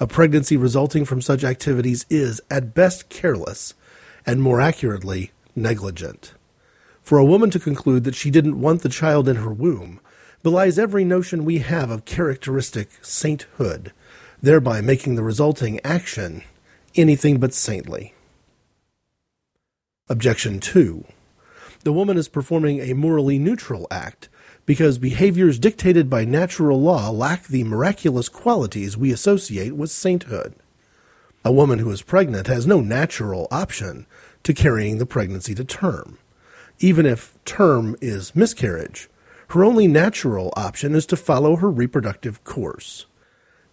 [0.00, 3.74] A pregnancy resulting from such activities is, at best, careless,
[4.26, 6.34] and more accurately, negligent.
[7.02, 10.00] For a woman to conclude that she didn't want the child in her womb
[10.42, 13.92] belies every notion we have of characteristic sainthood
[14.42, 16.42] thereby making the resulting action
[16.94, 18.14] anything but saintly.
[20.08, 21.04] Objection 2.
[21.84, 24.28] The woman is performing a morally neutral act
[24.66, 30.54] because behaviors dictated by natural law lack the miraculous qualities we associate with sainthood.
[31.44, 34.06] A woman who is pregnant has no natural option
[34.42, 36.18] to carrying the pregnancy to term.
[36.80, 39.08] Even if term is miscarriage,
[39.48, 43.06] her only natural option is to follow her reproductive course.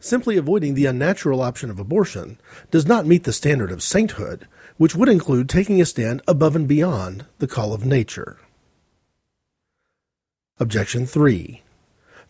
[0.05, 2.39] Simply avoiding the unnatural option of abortion
[2.69, 6.67] does not meet the standard of sainthood, which would include taking a stand above and
[6.67, 8.37] beyond the call of nature.
[10.59, 11.63] Objection 3.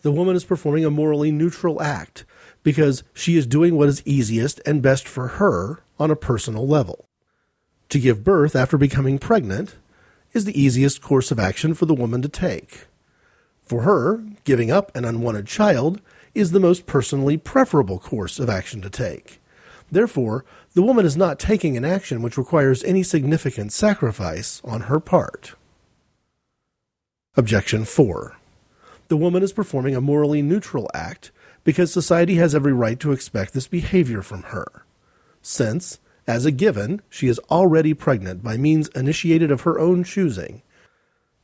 [0.00, 2.24] The woman is performing a morally neutral act
[2.62, 7.04] because she is doing what is easiest and best for her on a personal level.
[7.90, 9.74] To give birth after becoming pregnant
[10.32, 12.86] is the easiest course of action for the woman to take.
[13.60, 16.00] For her, giving up an unwanted child
[16.36, 19.40] is the most personally preferable course of action to take.
[19.90, 20.44] Therefore,
[20.74, 25.54] the woman is not taking an action which requires any significant sacrifice on her part.
[27.36, 28.36] Objection 4.
[29.08, 31.30] The woman is performing a morally neutral act
[31.64, 34.84] because society has every right to expect this behavior from her.
[35.40, 40.62] Since, as a given, she is already pregnant by means initiated of her own choosing,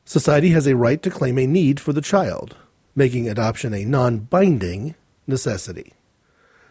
[0.05, 2.57] society has a right to claim a need for the child,
[2.95, 4.95] making adoption a non binding
[5.27, 5.95] necessity.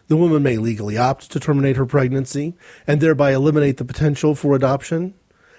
[0.08, 2.54] The woman may legally opt to terminate her pregnancy
[2.86, 5.14] and thereby eliminate the potential for adoption.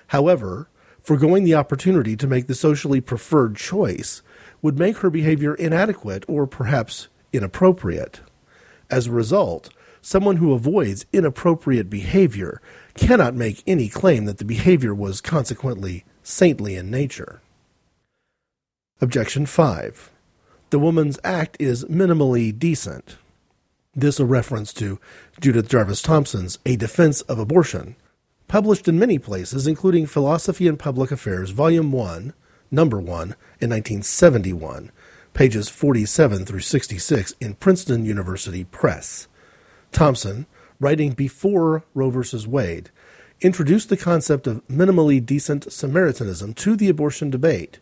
[0.08, 0.70] However,
[1.02, 4.22] foregoing the opportunity to make the socially preferred choice
[4.62, 8.22] would make her behavior inadequate or perhaps inappropriate.
[8.90, 9.70] As a result,
[10.02, 12.62] someone who avoids inappropriate behavior
[12.94, 17.42] cannot make any claim that the behavior was consequently saintly in nature.
[19.02, 20.13] Objection 5
[20.74, 23.18] the woman's act is minimally decent.
[23.94, 25.00] This a reference to
[25.40, 27.96] Judith Jarvis Thomson's A Defense of Abortion,
[28.48, 32.34] published in many places, including Philosophy and Public Affairs, Volume 1,
[32.72, 34.92] Number 1, in 1971,
[35.36, 39.28] pages 47 through 66 in Princeton University Press.
[39.92, 40.48] Thomson,
[40.80, 42.48] writing before Roe v.
[42.48, 42.90] Wade,
[43.42, 47.78] introduced the concept of minimally decent Samaritanism to the abortion debate.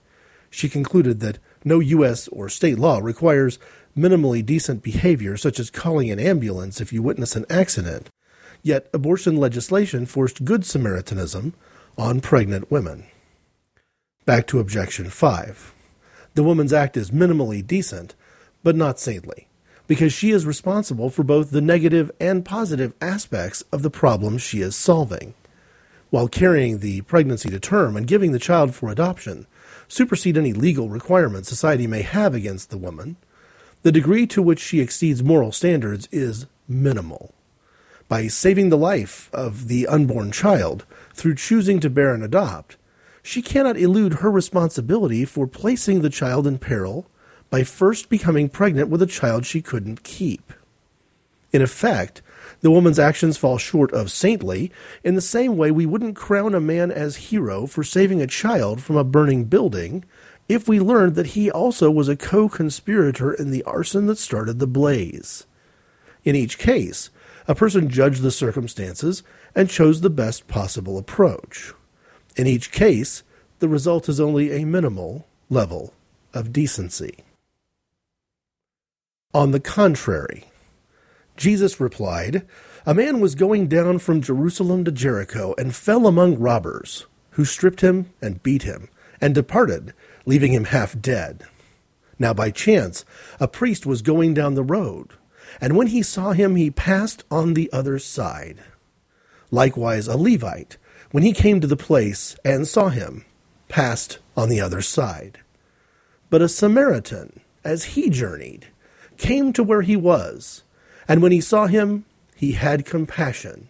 [0.50, 2.28] She concluded that no U.S.
[2.30, 3.60] or state law requires
[3.97, 8.10] minimally decent behavior, such as calling an ambulance if you witness an accident.
[8.63, 11.54] Yet abortion legislation forced Good Samaritanism
[11.97, 13.06] on pregnant women.
[14.26, 15.74] Back to objection 5.
[16.36, 18.15] The woman's act is minimally decent,
[18.63, 19.47] but not saintly,
[19.88, 24.62] because she is responsible for both the negative and positive aspects of the problem she
[24.62, 25.34] is solving.
[26.12, 29.47] While carrying the pregnancy to term and giving the child for adoption
[29.92, 33.18] supersede any legal requirements society may have against the woman,
[33.82, 37.34] the degree to which she exceeds moral standards is minimal.
[38.08, 42.78] By saving the life of the unborn child through choosing to bear and adopt,
[43.22, 47.06] she cannot elude her responsibility for placing the child in peril
[47.50, 50.54] by first becoming pregnant with a child she couldn't keep.
[51.52, 52.22] In effect,
[52.62, 54.71] the woman's actions fall short of saintly
[55.04, 58.82] in the same way we wouldn't crown a man as hero for saving a child
[58.82, 60.06] from a burning building
[60.47, 64.60] if we learned that he also was a co conspirator in the arson that started
[64.60, 65.45] the blaze.
[66.24, 67.10] In each case,
[67.47, 69.24] a person judged the circumstances
[69.56, 71.74] and chose the best possible approach.
[72.36, 73.24] In each case,
[73.60, 75.93] the result is only a minimal level
[76.34, 77.17] of decency.
[79.34, 80.51] On the contrary,
[81.42, 82.46] Jesus replied,
[82.86, 87.82] A man was going down from Jerusalem to Jericho and fell among robbers, who stripped
[87.82, 89.96] him and beat him, and departed,
[90.28, 91.44] leaving him half dead.
[92.20, 93.06] Now by chance,
[93.40, 95.14] a priest was going down the road,
[95.60, 98.60] and when he saw him, he passed on the other side.
[99.50, 100.78] Likewise, a Levite,
[101.10, 103.26] when he came to the place and saw him,
[103.68, 105.40] passed on the other side.
[106.30, 108.68] But a Samaritan, as he journeyed,
[109.18, 110.62] came to where he was,
[111.12, 112.06] and when he saw him,
[112.38, 113.67] he had compassion,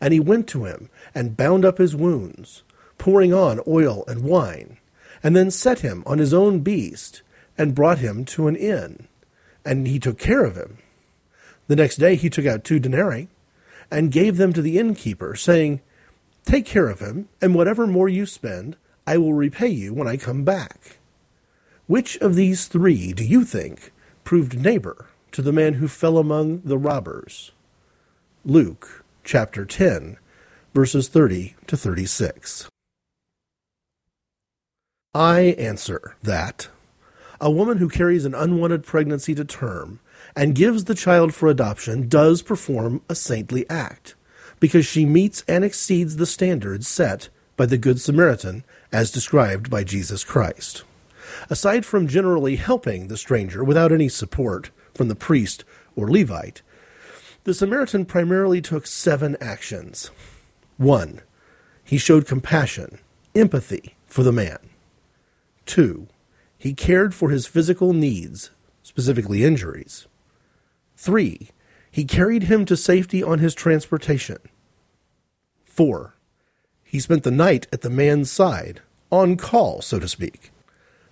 [0.00, 2.62] and he went to him and bound up his wounds,
[2.96, 4.78] pouring on oil and wine,
[5.22, 7.20] and then set him on his own beast,
[7.58, 9.06] and brought him to an inn,
[9.66, 10.78] and he took care of him.
[11.66, 13.28] The next day he took out two denarii,
[13.90, 15.82] and gave them to the innkeeper, saying,
[16.46, 20.16] Take care of him, and whatever more you spend, I will repay you when I
[20.16, 20.96] come back.
[21.86, 23.92] Which of these three do you think
[24.24, 27.52] proved neighbor to the man who fell among the robbers?
[28.44, 30.16] Luke chapter 10,
[30.74, 32.68] verses 30 to 36.
[35.14, 36.68] I answer that
[37.40, 40.00] a woman who carries an unwanted pregnancy to term
[40.34, 44.14] and gives the child for adoption does perform a saintly act
[44.60, 49.84] because she meets and exceeds the standards set by the Good Samaritan as described by
[49.84, 50.84] Jesus Christ.
[51.50, 55.64] Aside from generally helping the stranger without any support from the priest
[55.96, 56.60] or Levite,
[57.44, 60.10] the Samaritan primarily took seven actions.
[60.76, 61.22] One,
[61.84, 62.98] he showed compassion,
[63.34, 64.58] empathy for the man.
[65.64, 66.08] Two,
[66.58, 68.50] he cared for his physical needs,
[68.82, 70.08] specifically injuries.
[70.96, 71.50] Three,
[71.90, 74.38] he carried him to safety on his transportation.
[75.64, 76.14] 4.
[76.82, 78.80] He spent the night at the man's side,
[79.10, 80.50] on call, so to speak.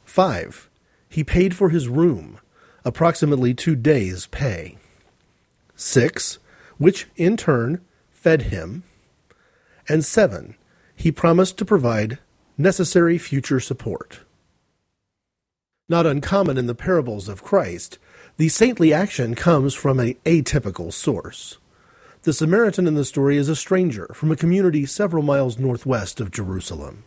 [0.05, 0.69] 5.
[1.09, 2.41] He paid for his room,
[2.87, 4.79] approximately two days' pay.
[5.75, 6.39] 6.
[6.79, 7.81] Which, in turn,
[8.13, 8.85] fed him.
[9.89, 10.55] And 7.
[10.95, 12.19] He promised to provide
[12.57, 14.21] necessary future support.
[15.89, 17.99] Not uncommon in the parables of Christ,
[18.37, 21.59] the saintly action comes from an atypical source.
[22.23, 26.31] The Samaritan in the story is a stranger from a community several miles northwest of
[26.31, 27.03] Jerusalem.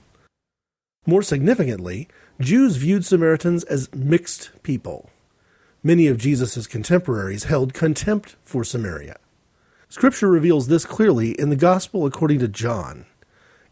[1.06, 5.10] More significantly, Jews viewed Samaritans as mixed people.
[5.82, 9.18] Many of Jesus' contemporaries held contempt for Samaria.
[9.88, 13.06] Scripture reveals this clearly in the Gospel according to John.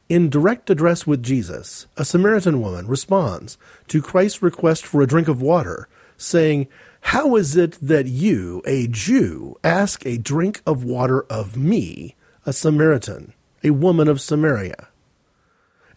[0.07, 3.57] In direct address with Jesus, a Samaritan woman responds
[3.89, 6.67] to Christ's request for a drink of water, saying,
[7.01, 12.15] how is it that you, a Jew, ask a drink of water of me,
[12.45, 14.87] a Samaritan, a woman of Samaria?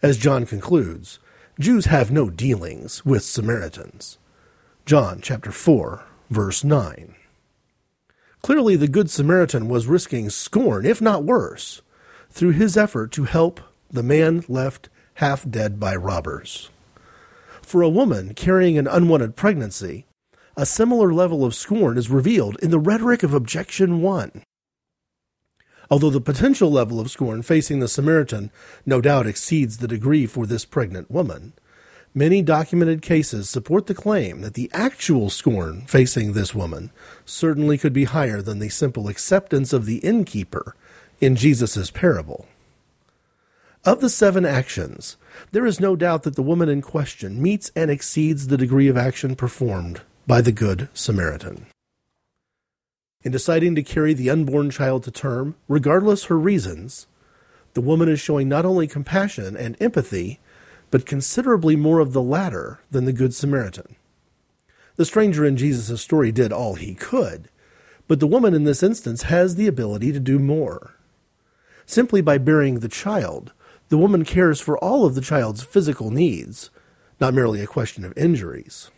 [0.01, 1.19] As John concludes,
[1.59, 4.17] Jews have no dealings with Samaritans.
[4.91, 7.15] John chapter 4, verse 9.
[8.41, 11.81] Clearly, the Good Samaritan was risking scorn, if not worse,
[12.29, 16.71] through his effort to help the man left half dead by robbers.
[17.61, 20.07] For a woman carrying an unwanted pregnancy,
[20.57, 24.43] a similar level of scorn is revealed in the rhetoric of Objection 1.
[25.89, 28.51] Although the potential level of scorn facing the Samaritan
[28.85, 31.53] no doubt exceeds the degree for this pregnant woman,
[32.13, 36.91] many documented cases support the claim that the actual scorn facing this woman
[37.25, 40.75] certainly could be higher than the simple acceptance of the innkeeper
[41.19, 42.47] in Jesus' parable.
[43.83, 45.17] Of the seven actions,
[45.51, 48.97] there is no doubt that the woman in question meets and exceeds the degree of
[48.97, 51.65] action performed by the Good Samaritan.
[53.23, 57.07] In deciding to carry the unborn child to term, regardless her reasons,
[57.73, 60.39] the woman is showing not only compassion and empathy,
[60.91, 63.95] but considerably more of the latter than the Good Samaritan.
[64.97, 67.49] The stranger in Jesus' story did all he could,
[68.07, 70.95] but the woman in this instance has the ability to do more.
[71.85, 73.53] Simply by bearing the child,
[73.89, 76.69] the woman cares for all of the child's physical needs,
[77.19, 78.91] not merely a question of injuries.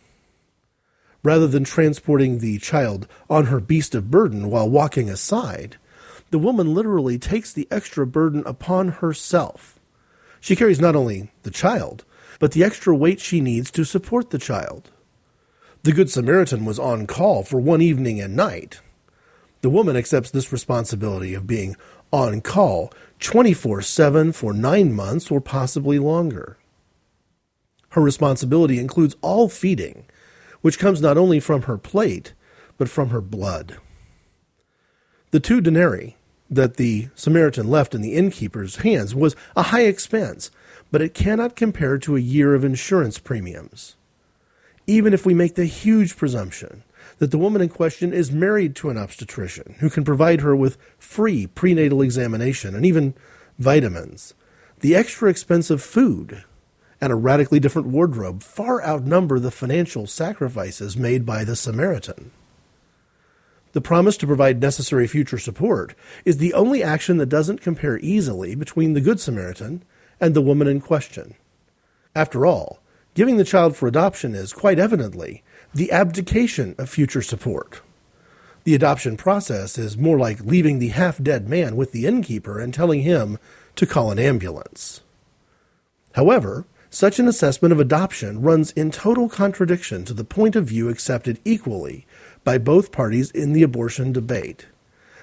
[1.22, 5.76] Rather than transporting the child on her beast of burden while walking aside,
[6.30, 9.73] the woman literally takes the extra burden upon herself.
[10.44, 12.04] She carries not only the child,
[12.38, 14.90] but the extra weight she needs to support the child.
[15.84, 18.82] The Good Samaritan was on call for one evening and night.
[19.62, 21.76] The woman accepts this responsibility of being
[22.12, 26.58] on call 24 7 for nine months or possibly longer.
[27.92, 30.04] Her responsibility includes all feeding,
[30.60, 32.34] which comes not only from her plate,
[32.76, 33.78] but from her blood.
[35.30, 36.18] The two denarii
[36.50, 40.50] that the Samaritan left in the innkeeper's hands was a high expense,
[40.90, 43.96] but it cannot compare to a year of insurance premiums.
[44.86, 46.84] Even if we make the huge presumption
[47.18, 50.78] that the woman in question is married to an obstetrician who can provide her with
[50.98, 53.14] free prenatal examination and even
[53.58, 54.34] vitamins,
[54.80, 56.44] the extra expensive food
[57.00, 62.30] and a radically different wardrobe far outnumber the financial sacrifices made by the Samaritan.
[63.74, 68.54] The promise to provide necessary future support is the only action that doesn't compare easily
[68.54, 69.82] between the Good Samaritan
[70.20, 71.34] and the woman in question.
[72.14, 72.78] After all,
[73.14, 75.42] giving the child for adoption is quite evidently
[75.74, 77.82] the abdication of future support.
[78.62, 82.72] The adoption process is more like leaving the half dead man with the innkeeper and
[82.72, 83.38] telling him
[83.74, 85.00] to call an ambulance.
[86.12, 90.88] However, such an assessment of adoption runs in total contradiction to the point of view
[90.88, 92.06] accepted equally
[92.44, 94.66] by both parties in the abortion debate.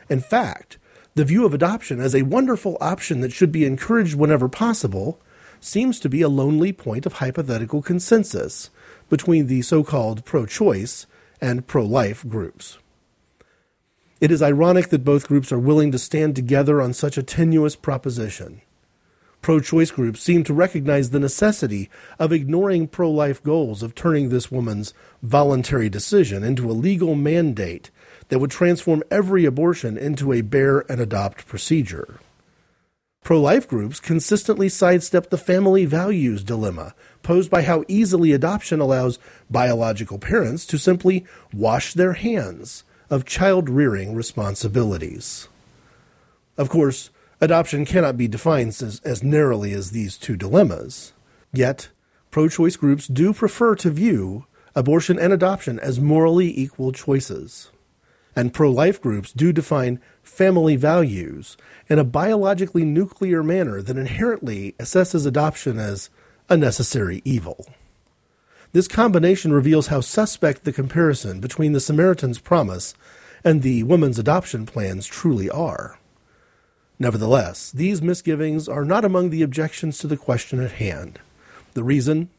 [0.09, 0.77] In fact,
[1.13, 5.19] the view of adoption as a wonderful option that should be encouraged whenever possible
[5.59, 8.69] seems to be a lonely point of hypothetical consensus
[9.09, 11.05] between the so called pro choice
[11.39, 12.79] and pro life groups.
[14.19, 17.75] It is ironic that both groups are willing to stand together on such a tenuous
[17.75, 18.61] proposition
[19.41, 21.89] pro choice groups seem to recognize the necessity
[22.19, 27.89] of ignoring pro life goals of turning this woman's voluntary decision into a legal mandate
[28.29, 32.19] that would transform every abortion into a bear and adopt procedure.
[33.23, 39.19] Pro life groups consistently sidestep the family values dilemma posed by how easily adoption allows
[39.49, 45.47] biological parents to simply wash their hands of child rearing responsibilities.
[46.57, 47.11] Of course,
[47.43, 51.13] Adoption cannot be defined as, as narrowly as these two dilemmas.
[51.51, 51.89] Yet,
[52.29, 57.71] pro choice groups do prefer to view abortion and adoption as morally equal choices.
[58.35, 61.57] And pro life groups do define family values
[61.89, 66.09] in a biologically nuclear manner that inherently assesses adoption as
[66.47, 67.65] a necessary evil.
[68.71, 72.93] This combination reveals how suspect the comparison between the Samaritan's promise
[73.43, 75.97] and the woman's adoption plans truly are.
[77.01, 81.17] Nevertheless, these misgivings are not among the objections to the question at hand.
[81.73, 82.29] The reason?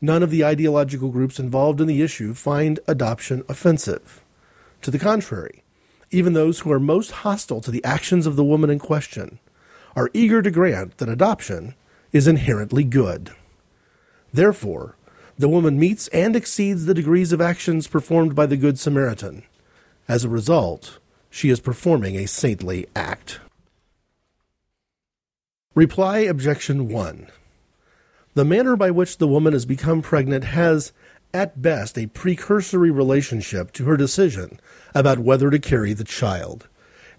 [0.00, 4.24] None of the ideological groups involved in the issue find adoption offensive.
[4.82, 5.62] To the contrary,
[6.10, 9.38] even those who are most hostile to the actions of the woman in question
[9.94, 11.76] are eager to grant that adoption
[12.10, 13.36] is inherently good.
[14.32, 14.96] Therefore,
[15.38, 19.44] the woman meets and exceeds the degrees of actions performed by the Good Samaritan.
[20.08, 20.98] As a result,
[21.30, 23.38] she is performing a saintly act.
[25.76, 27.26] Reply Objection 1.
[28.32, 30.94] The manner by which the woman has become pregnant has,
[31.34, 34.58] at best, a precursory relationship to her decision
[34.94, 36.66] about whether to carry the child.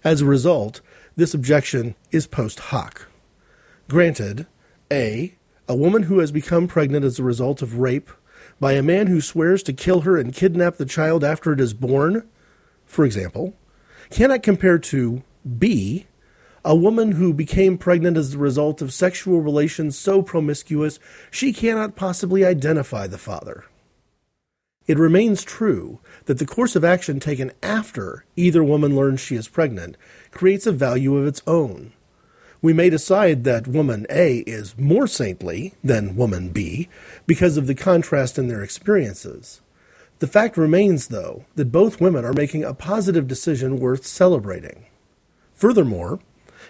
[0.02, 0.80] As a result,
[1.14, 3.06] this objection is post hoc.
[3.88, 4.48] Granted,
[4.90, 5.36] A.
[5.68, 8.10] A woman who has become pregnant as a result of rape
[8.58, 11.74] by a man who swears to kill her and kidnap the child after it is
[11.74, 12.28] born,
[12.86, 13.54] for example,
[14.10, 15.22] cannot compare to
[15.60, 16.08] B
[16.68, 20.98] a woman who became pregnant as a result of sexual relations so promiscuous
[21.30, 23.64] she cannot possibly identify the father.
[24.86, 29.48] It remains true that the course of action taken after either woman learns she is
[29.48, 29.96] pregnant
[30.30, 31.94] creates a value of its own.
[32.60, 36.90] We may decide that woman A is more saintly than woman B
[37.26, 39.62] because of the contrast in their experiences.
[40.18, 44.84] The fact remains, though, that both women are making a positive decision worth celebrating.
[45.54, 46.20] Furthermore,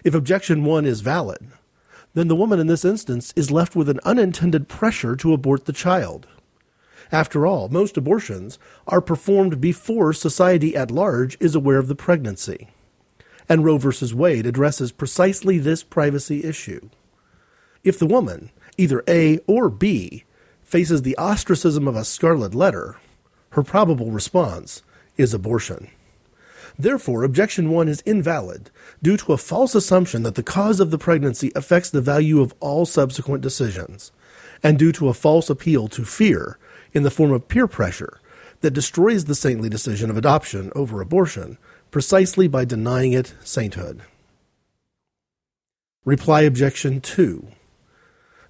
[0.05, 1.49] if objection one is valid,
[2.15, 5.73] then the woman in this instance is left with an unintended pressure to abort the
[5.73, 6.27] child.
[7.11, 12.69] After all, most abortions are performed before society at large is aware of the pregnancy.
[13.49, 14.15] And Roe v.
[14.15, 16.91] Wade addresses precisely this privacy issue.
[17.83, 20.25] If the woman, either A or B,
[20.63, 22.97] faces the ostracism of a scarlet letter,
[23.51, 24.83] her probable response
[25.17, 25.89] is abortion.
[26.79, 28.71] Therefore, objection 1 is invalid
[29.03, 32.55] due to a false assumption that the cause of the pregnancy affects the value of
[32.61, 34.13] all subsequent decisions,
[34.63, 36.57] and due to a false appeal to fear
[36.93, 38.21] in the form of peer pressure
[38.61, 41.59] that destroys the saintly decision of adoption over abortion
[41.91, 44.03] precisely by denying it sainthood.
[46.05, 47.49] Reply objection 2.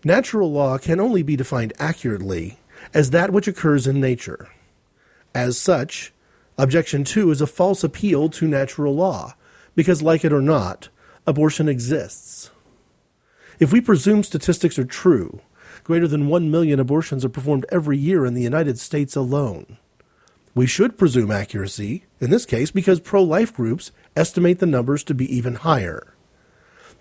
[0.05, 2.59] Natural law can only be defined accurately
[2.95, 4.49] as that which occurs in nature.
[5.35, 6.12] As such,
[6.61, 9.35] Objection 2 is a false appeal to natural law,
[9.77, 10.89] because, like it or not,
[11.25, 12.51] abortion exists.
[13.61, 15.41] If we presume statistics are true,
[15.85, 19.79] greater than 1 million abortions are performed every year in the United States alone.
[20.53, 25.15] We should presume accuracy, in this case, because pro life groups estimate the numbers to
[25.15, 26.15] be even higher.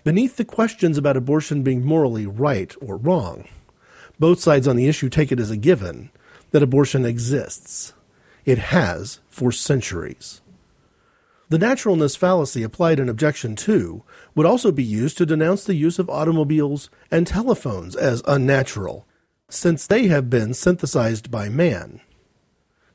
[0.04, 3.48] Beneath the questions about abortion being morally right or wrong,
[4.20, 6.10] both sides on the issue take it as a given
[6.52, 7.92] that abortion exists.
[8.48, 10.40] It has for centuries.
[11.50, 14.02] The naturalness fallacy applied in Objection 2
[14.34, 19.06] would also be used to denounce the use of automobiles and telephones as unnatural,
[19.50, 22.00] since they have been synthesized by man.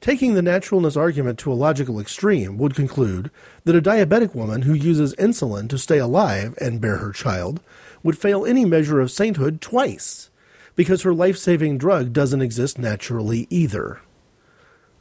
[0.01, 3.29] Taking the naturalness argument to a logical extreme would conclude
[3.63, 7.61] that a diabetic woman who uses insulin to stay alive and bear her child
[8.01, 10.31] would fail any measure of sainthood twice,
[10.75, 14.01] because her life saving drug doesn't exist naturally either.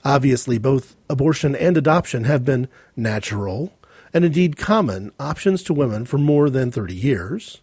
[0.05, 3.73] Obviously, both abortion and adoption have been natural
[4.13, 7.61] and indeed common options to women for more than 30 years.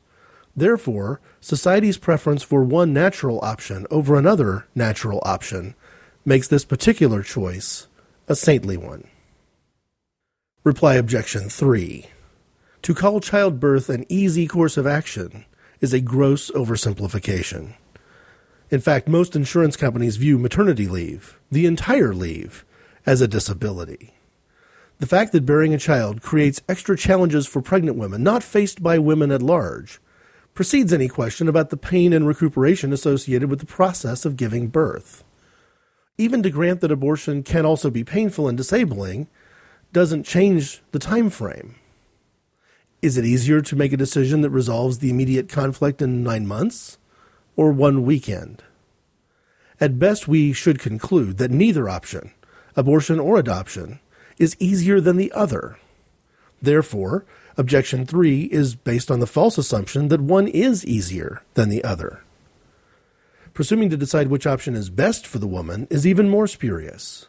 [0.56, 5.76] Therefore, society's preference for one natural option over another natural option
[6.26, 7.88] makes this particular choice
[8.28, 9.08] a saintly one.
[10.64, 12.06] Reply Objection 3.
[12.84, 15.46] To call childbirth an easy course of action
[15.82, 17.76] is a gross oversimplification.
[18.72, 22.65] In fact, most insurance companies view maternity leave, the entire leave,
[23.05, 24.13] as a disability.
[24.99, 28.99] The fact that bearing a child creates extra challenges for pregnant women not faced by
[28.99, 29.99] women at large
[30.53, 35.24] precedes any question about the pain and recuperation associated with the process of giving birth.
[36.17, 39.30] Even to grant that abortion can also be painful and disabling
[39.93, 41.76] doesn't change the time frame.
[43.01, 46.99] Is it easier to make a decision that resolves the immediate conflict in 9 months?
[47.60, 48.64] Or one weekend.
[49.82, 52.32] At best, we should conclude that neither option,
[52.78, 53.99] abortion or adoption,
[54.38, 55.78] is easier than the other.
[56.62, 57.26] Therefore,
[57.57, 62.24] objection 3 is based on the false assumption that one is easier than the other.
[63.53, 67.28] Presuming to decide which option is best for the woman is even more spurious.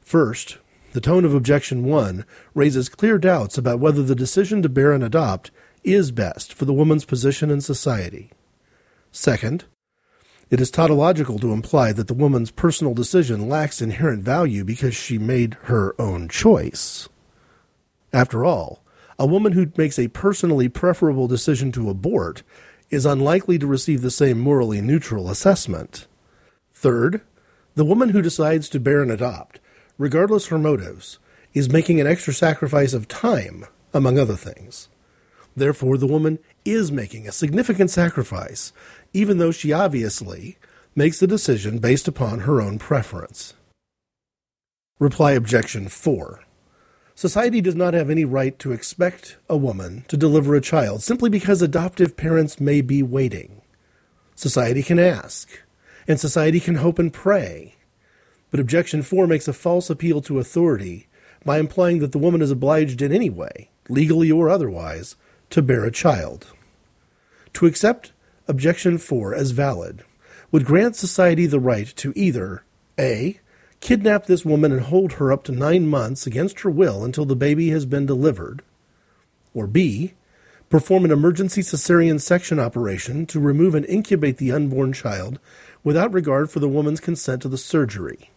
[0.00, 0.58] First,
[0.92, 2.24] the tone of objection 1
[2.54, 5.50] raises clear doubts about whether the decision to bear and adopt
[5.82, 8.30] is best for the woman's position in society.
[9.10, 9.64] Second,
[10.52, 15.16] it is tautological to imply that the woman's personal decision lacks inherent value because she
[15.16, 17.08] made her own choice.
[18.12, 18.84] After all,
[19.18, 22.42] a woman who makes a personally preferable decision to abort
[22.90, 26.06] is unlikely to receive the same morally neutral assessment.
[26.74, 27.22] Third,
[27.74, 29.58] the woman who decides to bear and adopt,
[29.96, 31.18] regardless her motives,
[31.54, 34.90] is making an extra sacrifice of time, among other things.
[35.56, 38.72] Therefore, the woman is making a significant sacrifice
[39.12, 40.58] even though she obviously
[40.94, 43.54] makes the decision based upon her own preference.
[44.98, 46.40] Reply Objection 4.
[47.14, 51.28] Society does not have any right to expect a woman to deliver a child simply
[51.28, 53.62] because adoptive parents may be waiting.
[54.34, 55.48] Society can ask,
[56.08, 57.76] and society can hope and pray.
[58.50, 61.08] But Objection 4 makes a false appeal to authority
[61.44, 65.16] by implying that the woman is obliged in any way, legally or otherwise,
[65.50, 66.46] to bear a child.
[67.54, 68.12] To accept
[68.48, 70.04] Objection 4 as valid
[70.50, 72.64] would grant society the right to either
[72.98, 73.38] A.
[73.80, 77.36] Kidnap this woman and hold her up to nine months against her will until the
[77.36, 78.62] baby has been delivered,
[79.54, 80.14] or B.
[80.70, 85.38] Perform an emergency cesarean section operation to remove and incubate the unborn child
[85.84, 88.30] without regard for the woman's consent to the surgery,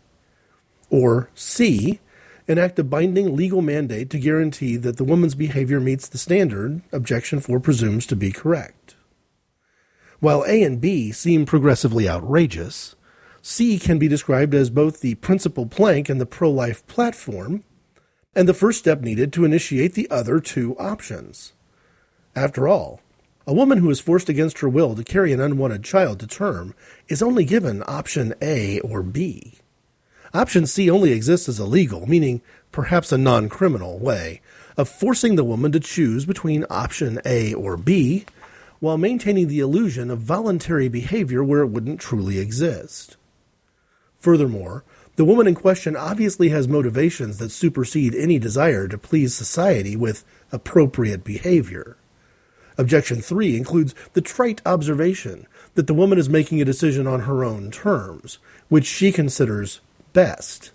[0.90, 2.00] or C.
[2.48, 7.40] Enact a binding legal mandate to guarantee that the woman's behavior meets the standard Objection
[7.40, 8.95] 4 presumes to be correct.
[10.26, 12.96] While A and B seem progressively outrageous,
[13.44, 17.64] C can be described as both the principal plank in the pro life platform
[18.34, 21.54] and the first step needed to initiate the other two options.
[22.36, 23.02] After all,
[23.46, 26.74] a woman who is forced against her will to carry an unwanted child to term
[27.08, 29.60] is only given option A or B.
[30.34, 34.42] Option C only exists as a legal, meaning perhaps a non criminal, way
[34.76, 38.26] of forcing the woman to choose between option A or B
[38.80, 43.18] while maintaining the illusion of voluntary behavior where it wouldn't truly exist.
[44.20, 44.84] Furthermore,
[45.16, 50.26] The woman in question obviously has motivations that supersede any desire to please society with
[50.52, 51.96] appropriate behavior.
[52.78, 57.46] Objection 3 includes the trite observation that the woman is making a decision on her
[57.46, 59.80] own terms, which she considers
[60.12, 60.72] best.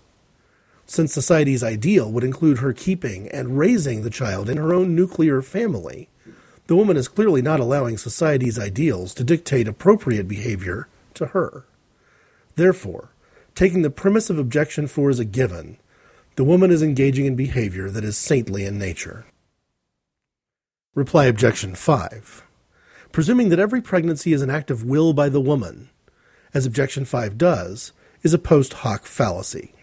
[0.87, 5.43] Since society's ideal would include her keeping and raising the child in her own nuclear
[5.43, 6.09] family,
[6.67, 11.65] the woman is clearly not allowing society's ideals to dictate appropriate behavior to her.
[12.55, 13.09] Therefore,
[13.55, 15.77] taking the premise of objection 4 as a given,
[16.35, 19.25] the woman is engaging in behavior that is saintly in nature.
[20.95, 22.43] Reply objection 5.
[23.11, 25.89] Presuming that every pregnancy is an act of will by the woman,
[26.53, 27.91] as objection 5 does,
[28.23, 29.73] is a post hoc fallacy.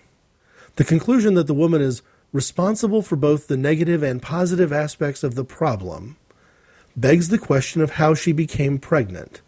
[0.77, 2.03] The conclusion that the woman is
[2.33, 6.17] responsible for both the negative and positive aspects of the problem
[7.01, 9.41] begs the question of how she became pregnant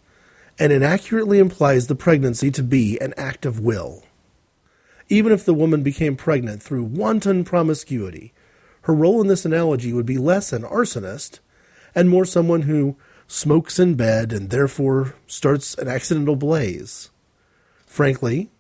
[0.59, 4.05] and inaccurately implies the pregnancy to be an act of will.
[5.09, 8.33] Even if the woman became pregnant through wanton promiscuity,
[8.83, 11.41] her role in this analogy would be less an arsonist
[11.95, 12.97] and more someone who
[13.27, 17.11] smokes in bed and therefore starts an accidental blaze.
[17.87, 18.51] Frankly,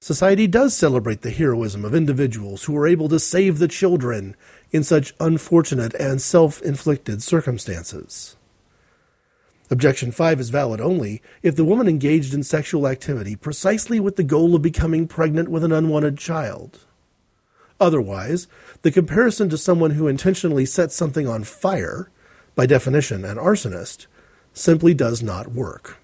[0.00, 4.36] society does celebrate the heroism of individuals who are able to save the children
[4.70, 8.35] in such unfortunate and self inflicted circumstances.
[9.68, 14.22] Objection 5 is valid only if the woman engaged in sexual activity precisely with the
[14.22, 16.86] goal of becoming pregnant with an unwanted child.
[17.80, 18.46] Otherwise,
[18.82, 22.10] the comparison to someone who intentionally sets something on fire,
[22.54, 24.06] by definition an arsonist,
[24.52, 25.98] simply does not work.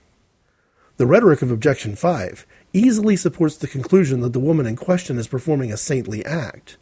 [0.97, 5.29] The rhetoric of Objection 5 easily supports the conclusion that the woman in question is
[5.29, 6.77] performing a saintly act.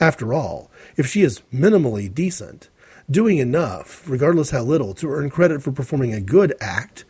[0.00, 2.70] After all, if she is minimally decent,
[3.10, 7.04] doing enough, regardless how little, to earn credit for performing a good act,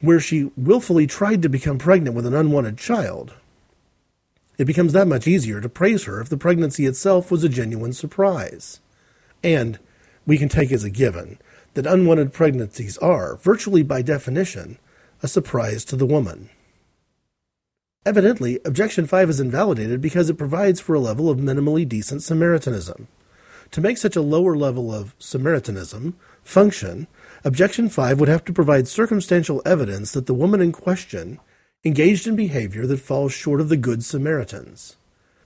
[0.00, 3.34] where she willfully tried to become pregnant with an unwanted child,
[4.58, 7.92] it becomes that much easier to praise her if the pregnancy itself was a genuine
[7.92, 8.80] surprise.
[9.44, 9.78] And
[10.26, 11.38] we can take as a given
[11.74, 14.78] that unwanted pregnancies are, virtually by definition,
[15.22, 16.48] a surprise to the woman.
[18.06, 23.08] Evidently, Objection 5 is invalidated because it provides for a level of minimally decent Samaritanism.
[23.72, 27.06] To make such a lower level of Samaritanism function,
[27.44, 31.38] Objection 5 would have to provide circumstantial evidence that the woman in question
[31.84, 34.96] engaged in behavior that falls short of the Good Samaritans.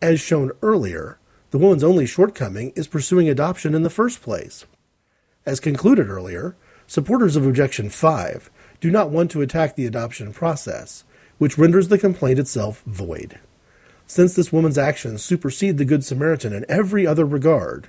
[0.01, 1.19] As shown earlier,
[1.51, 4.65] the woman's only shortcoming is pursuing adoption in the first place.
[5.45, 6.57] As concluded earlier,
[6.87, 8.51] supporters of Objection 5
[8.81, 11.05] do not want to attack the adoption process,
[11.39, 13.39] which renders the complaint itself void.
[14.07, 17.89] Since this woman's actions supersede the Good Samaritan in every other regard,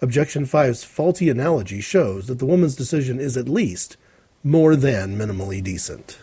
[0.00, 3.96] Objection 5's faulty analogy shows that the woman's decision is at least
[4.44, 6.18] more than minimally decent.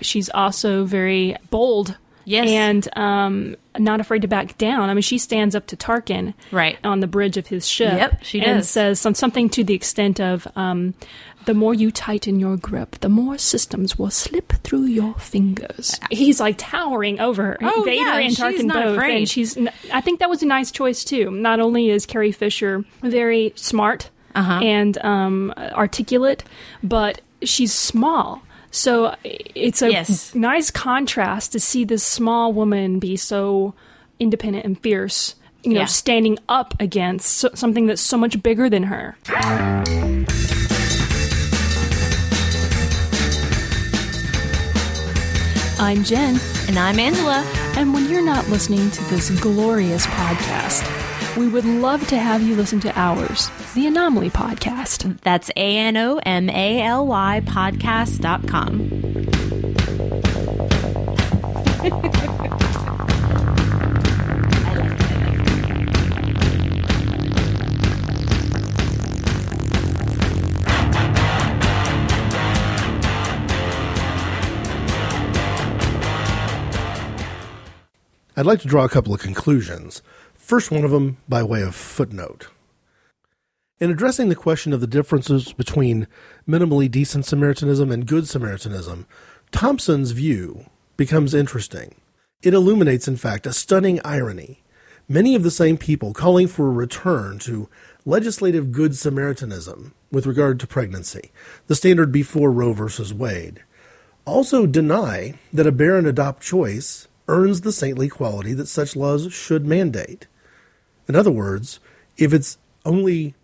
[0.00, 1.96] She's also very bold.
[2.24, 2.48] Yes.
[2.50, 4.88] And um, not afraid to back down.
[4.88, 6.78] I mean, she stands up to Tarkin Right.
[6.84, 7.94] on the bridge of his ship.
[7.94, 8.68] Yep, she And does.
[8.70, 10.94] says some, something to the extent of um,
[11.46, 15.98] the more you tighten your grip, the more systems will slip through your fingers.
[16.10, 17.58] He's like towering over her.
[17.62, 18.96] Oh, Vader yeah, and she's Tarkin not both.
[18.96, 19.16] afraid.
[19.18, 21.30] And she's, n- I think that was a nice choice too.
[21.30, 24.60] Not only is Carrie Fisher very smart Uh-huh.
[24.62, 26.44] and um, articulate,
[26.82, 28.42] but she's small.
[28.70, 30.34] So it's a Yes.
[30.34, 33.74] nice contrast to see this small woman be so
[34.18, 35.86] independent and fierce, you know, Yeah.
[35.86, 39.16] standing up against so- something that's so much bigger than her.
[45.82, 47.42] I'm Jen, And I'm Angela.
[47.76, 50.86] and when you're not listening to this glorious podcast,
[51.36, 55.18] we would love to have you listen to ours, the Anomaly Podcast.
[55.22, 58.92] That's A N O M A L Y podcast.com.
[78.34, 80.00] I'd like to draw a couple of conclusions.
[80.34, 82.48] First one of them by way of footnote.
[83.78, 86.06] In addressing the question of the differences between
[86.48, 89.06] minimally decent Samaritanism and good Samaritanism,
[89.50, 90.64] Thomson's view
[90.96, 91.96] becomes interesting.
[92.42, 94.62] It illuminates, in fact, a stunning irony.
[95.08, 97.68] Many of the same people calling for a return to
[98.06, 101.32] legislative good Samaritanism with regard to pregnancy,
[101.66, 103.12] the standard before Roe v.
[103.12, 103.62] Wade,
[104.24, 109.66] also deny that a barren adopt choice earns the saintly quality that such laws should
[109.66, 110.26] mandate.
[111.08, 111.80] In other words,
[112.18, 113.34] if it's only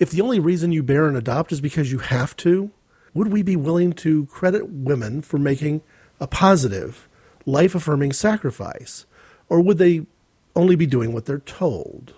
[0.00, 2.70] if the only reason you bear and adopt is because you have to,
[3.12, 5.82] would we be willing to credit women for making
[6.18, 7.08] a positive,
[7.46, 9.06] life affirming sacrifice
[9.48, 10.06] Or would they
[10.56, 12.14] only be doing what they're told?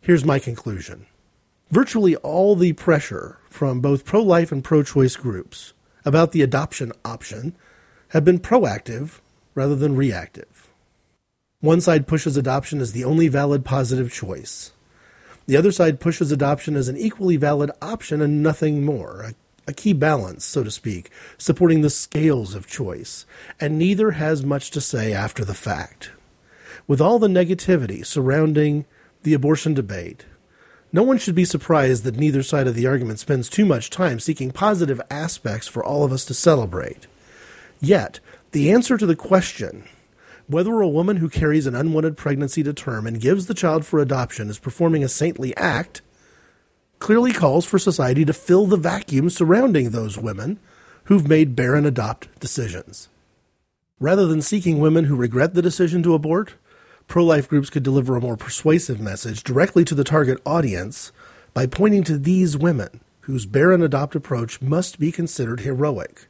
[0.00, 1.06] Here's my conclusion.
[1.70, 5.72] Virtually all the pressure from both pro life and pro choice groups
[6.04, 7.56] about the adoption option
[8.08, 9.20] have been proactive
[9.54, 10.70] rather than reactive.
[11.60, 14.72] One side pushes adoption as the only valid positive choice.
[15.46, 19.34] The other side pushes adoption as an equally valid option and nothing more, a,
[19.70, 23.26] a, key balance, so to speak, supporting the scales of choice,
[23.60, 26.10] and neither has much to say after the fact.
[26.86, 28.84] With all the negativity surrounding
[29.22, 30.26] the abortion debate,
[30.92, 34.20] no one should be surprised that neither side of the argument spends too much time
[34.20, 37.06] seeking positive aspects for all of us to celebrate.
[37.80, 38.20] Yet,
[38.54, 39.82] the answer to the question
[40.46, 43.98] whether a woman who carries an unwanted pregnancy to term and gives the child for
[43.98, 46.02] adoption is performing a saintly act
[47.00, 50.60] clearly calls for society to fill the vacuum surrounding those women
[51.04, 53.08] who've made and adopt decisions.
[53.98, 56.54] Rather than seeking women who regret the decision to abort,
[57.08, 61.10] pro life groups could deliver a more persuasive message directly to the target audience
[61.54, 66.28] by pointing to these women whose and adopt approach must be considered heroic.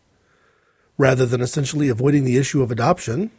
[0.96, 3.30] Rather than essentially avoiding the issue of adoption,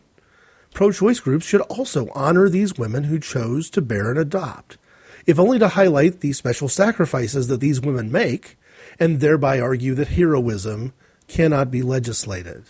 [0.74, 4.78] pro choice groups should also honor these women who chose to bear and adopt,
[5.26, 8.58] if only to highlight the special sacrifices that these women make
[9.00, 10.94] and thereby argue that heroism
[11.28, 12.66] cannot be legislated.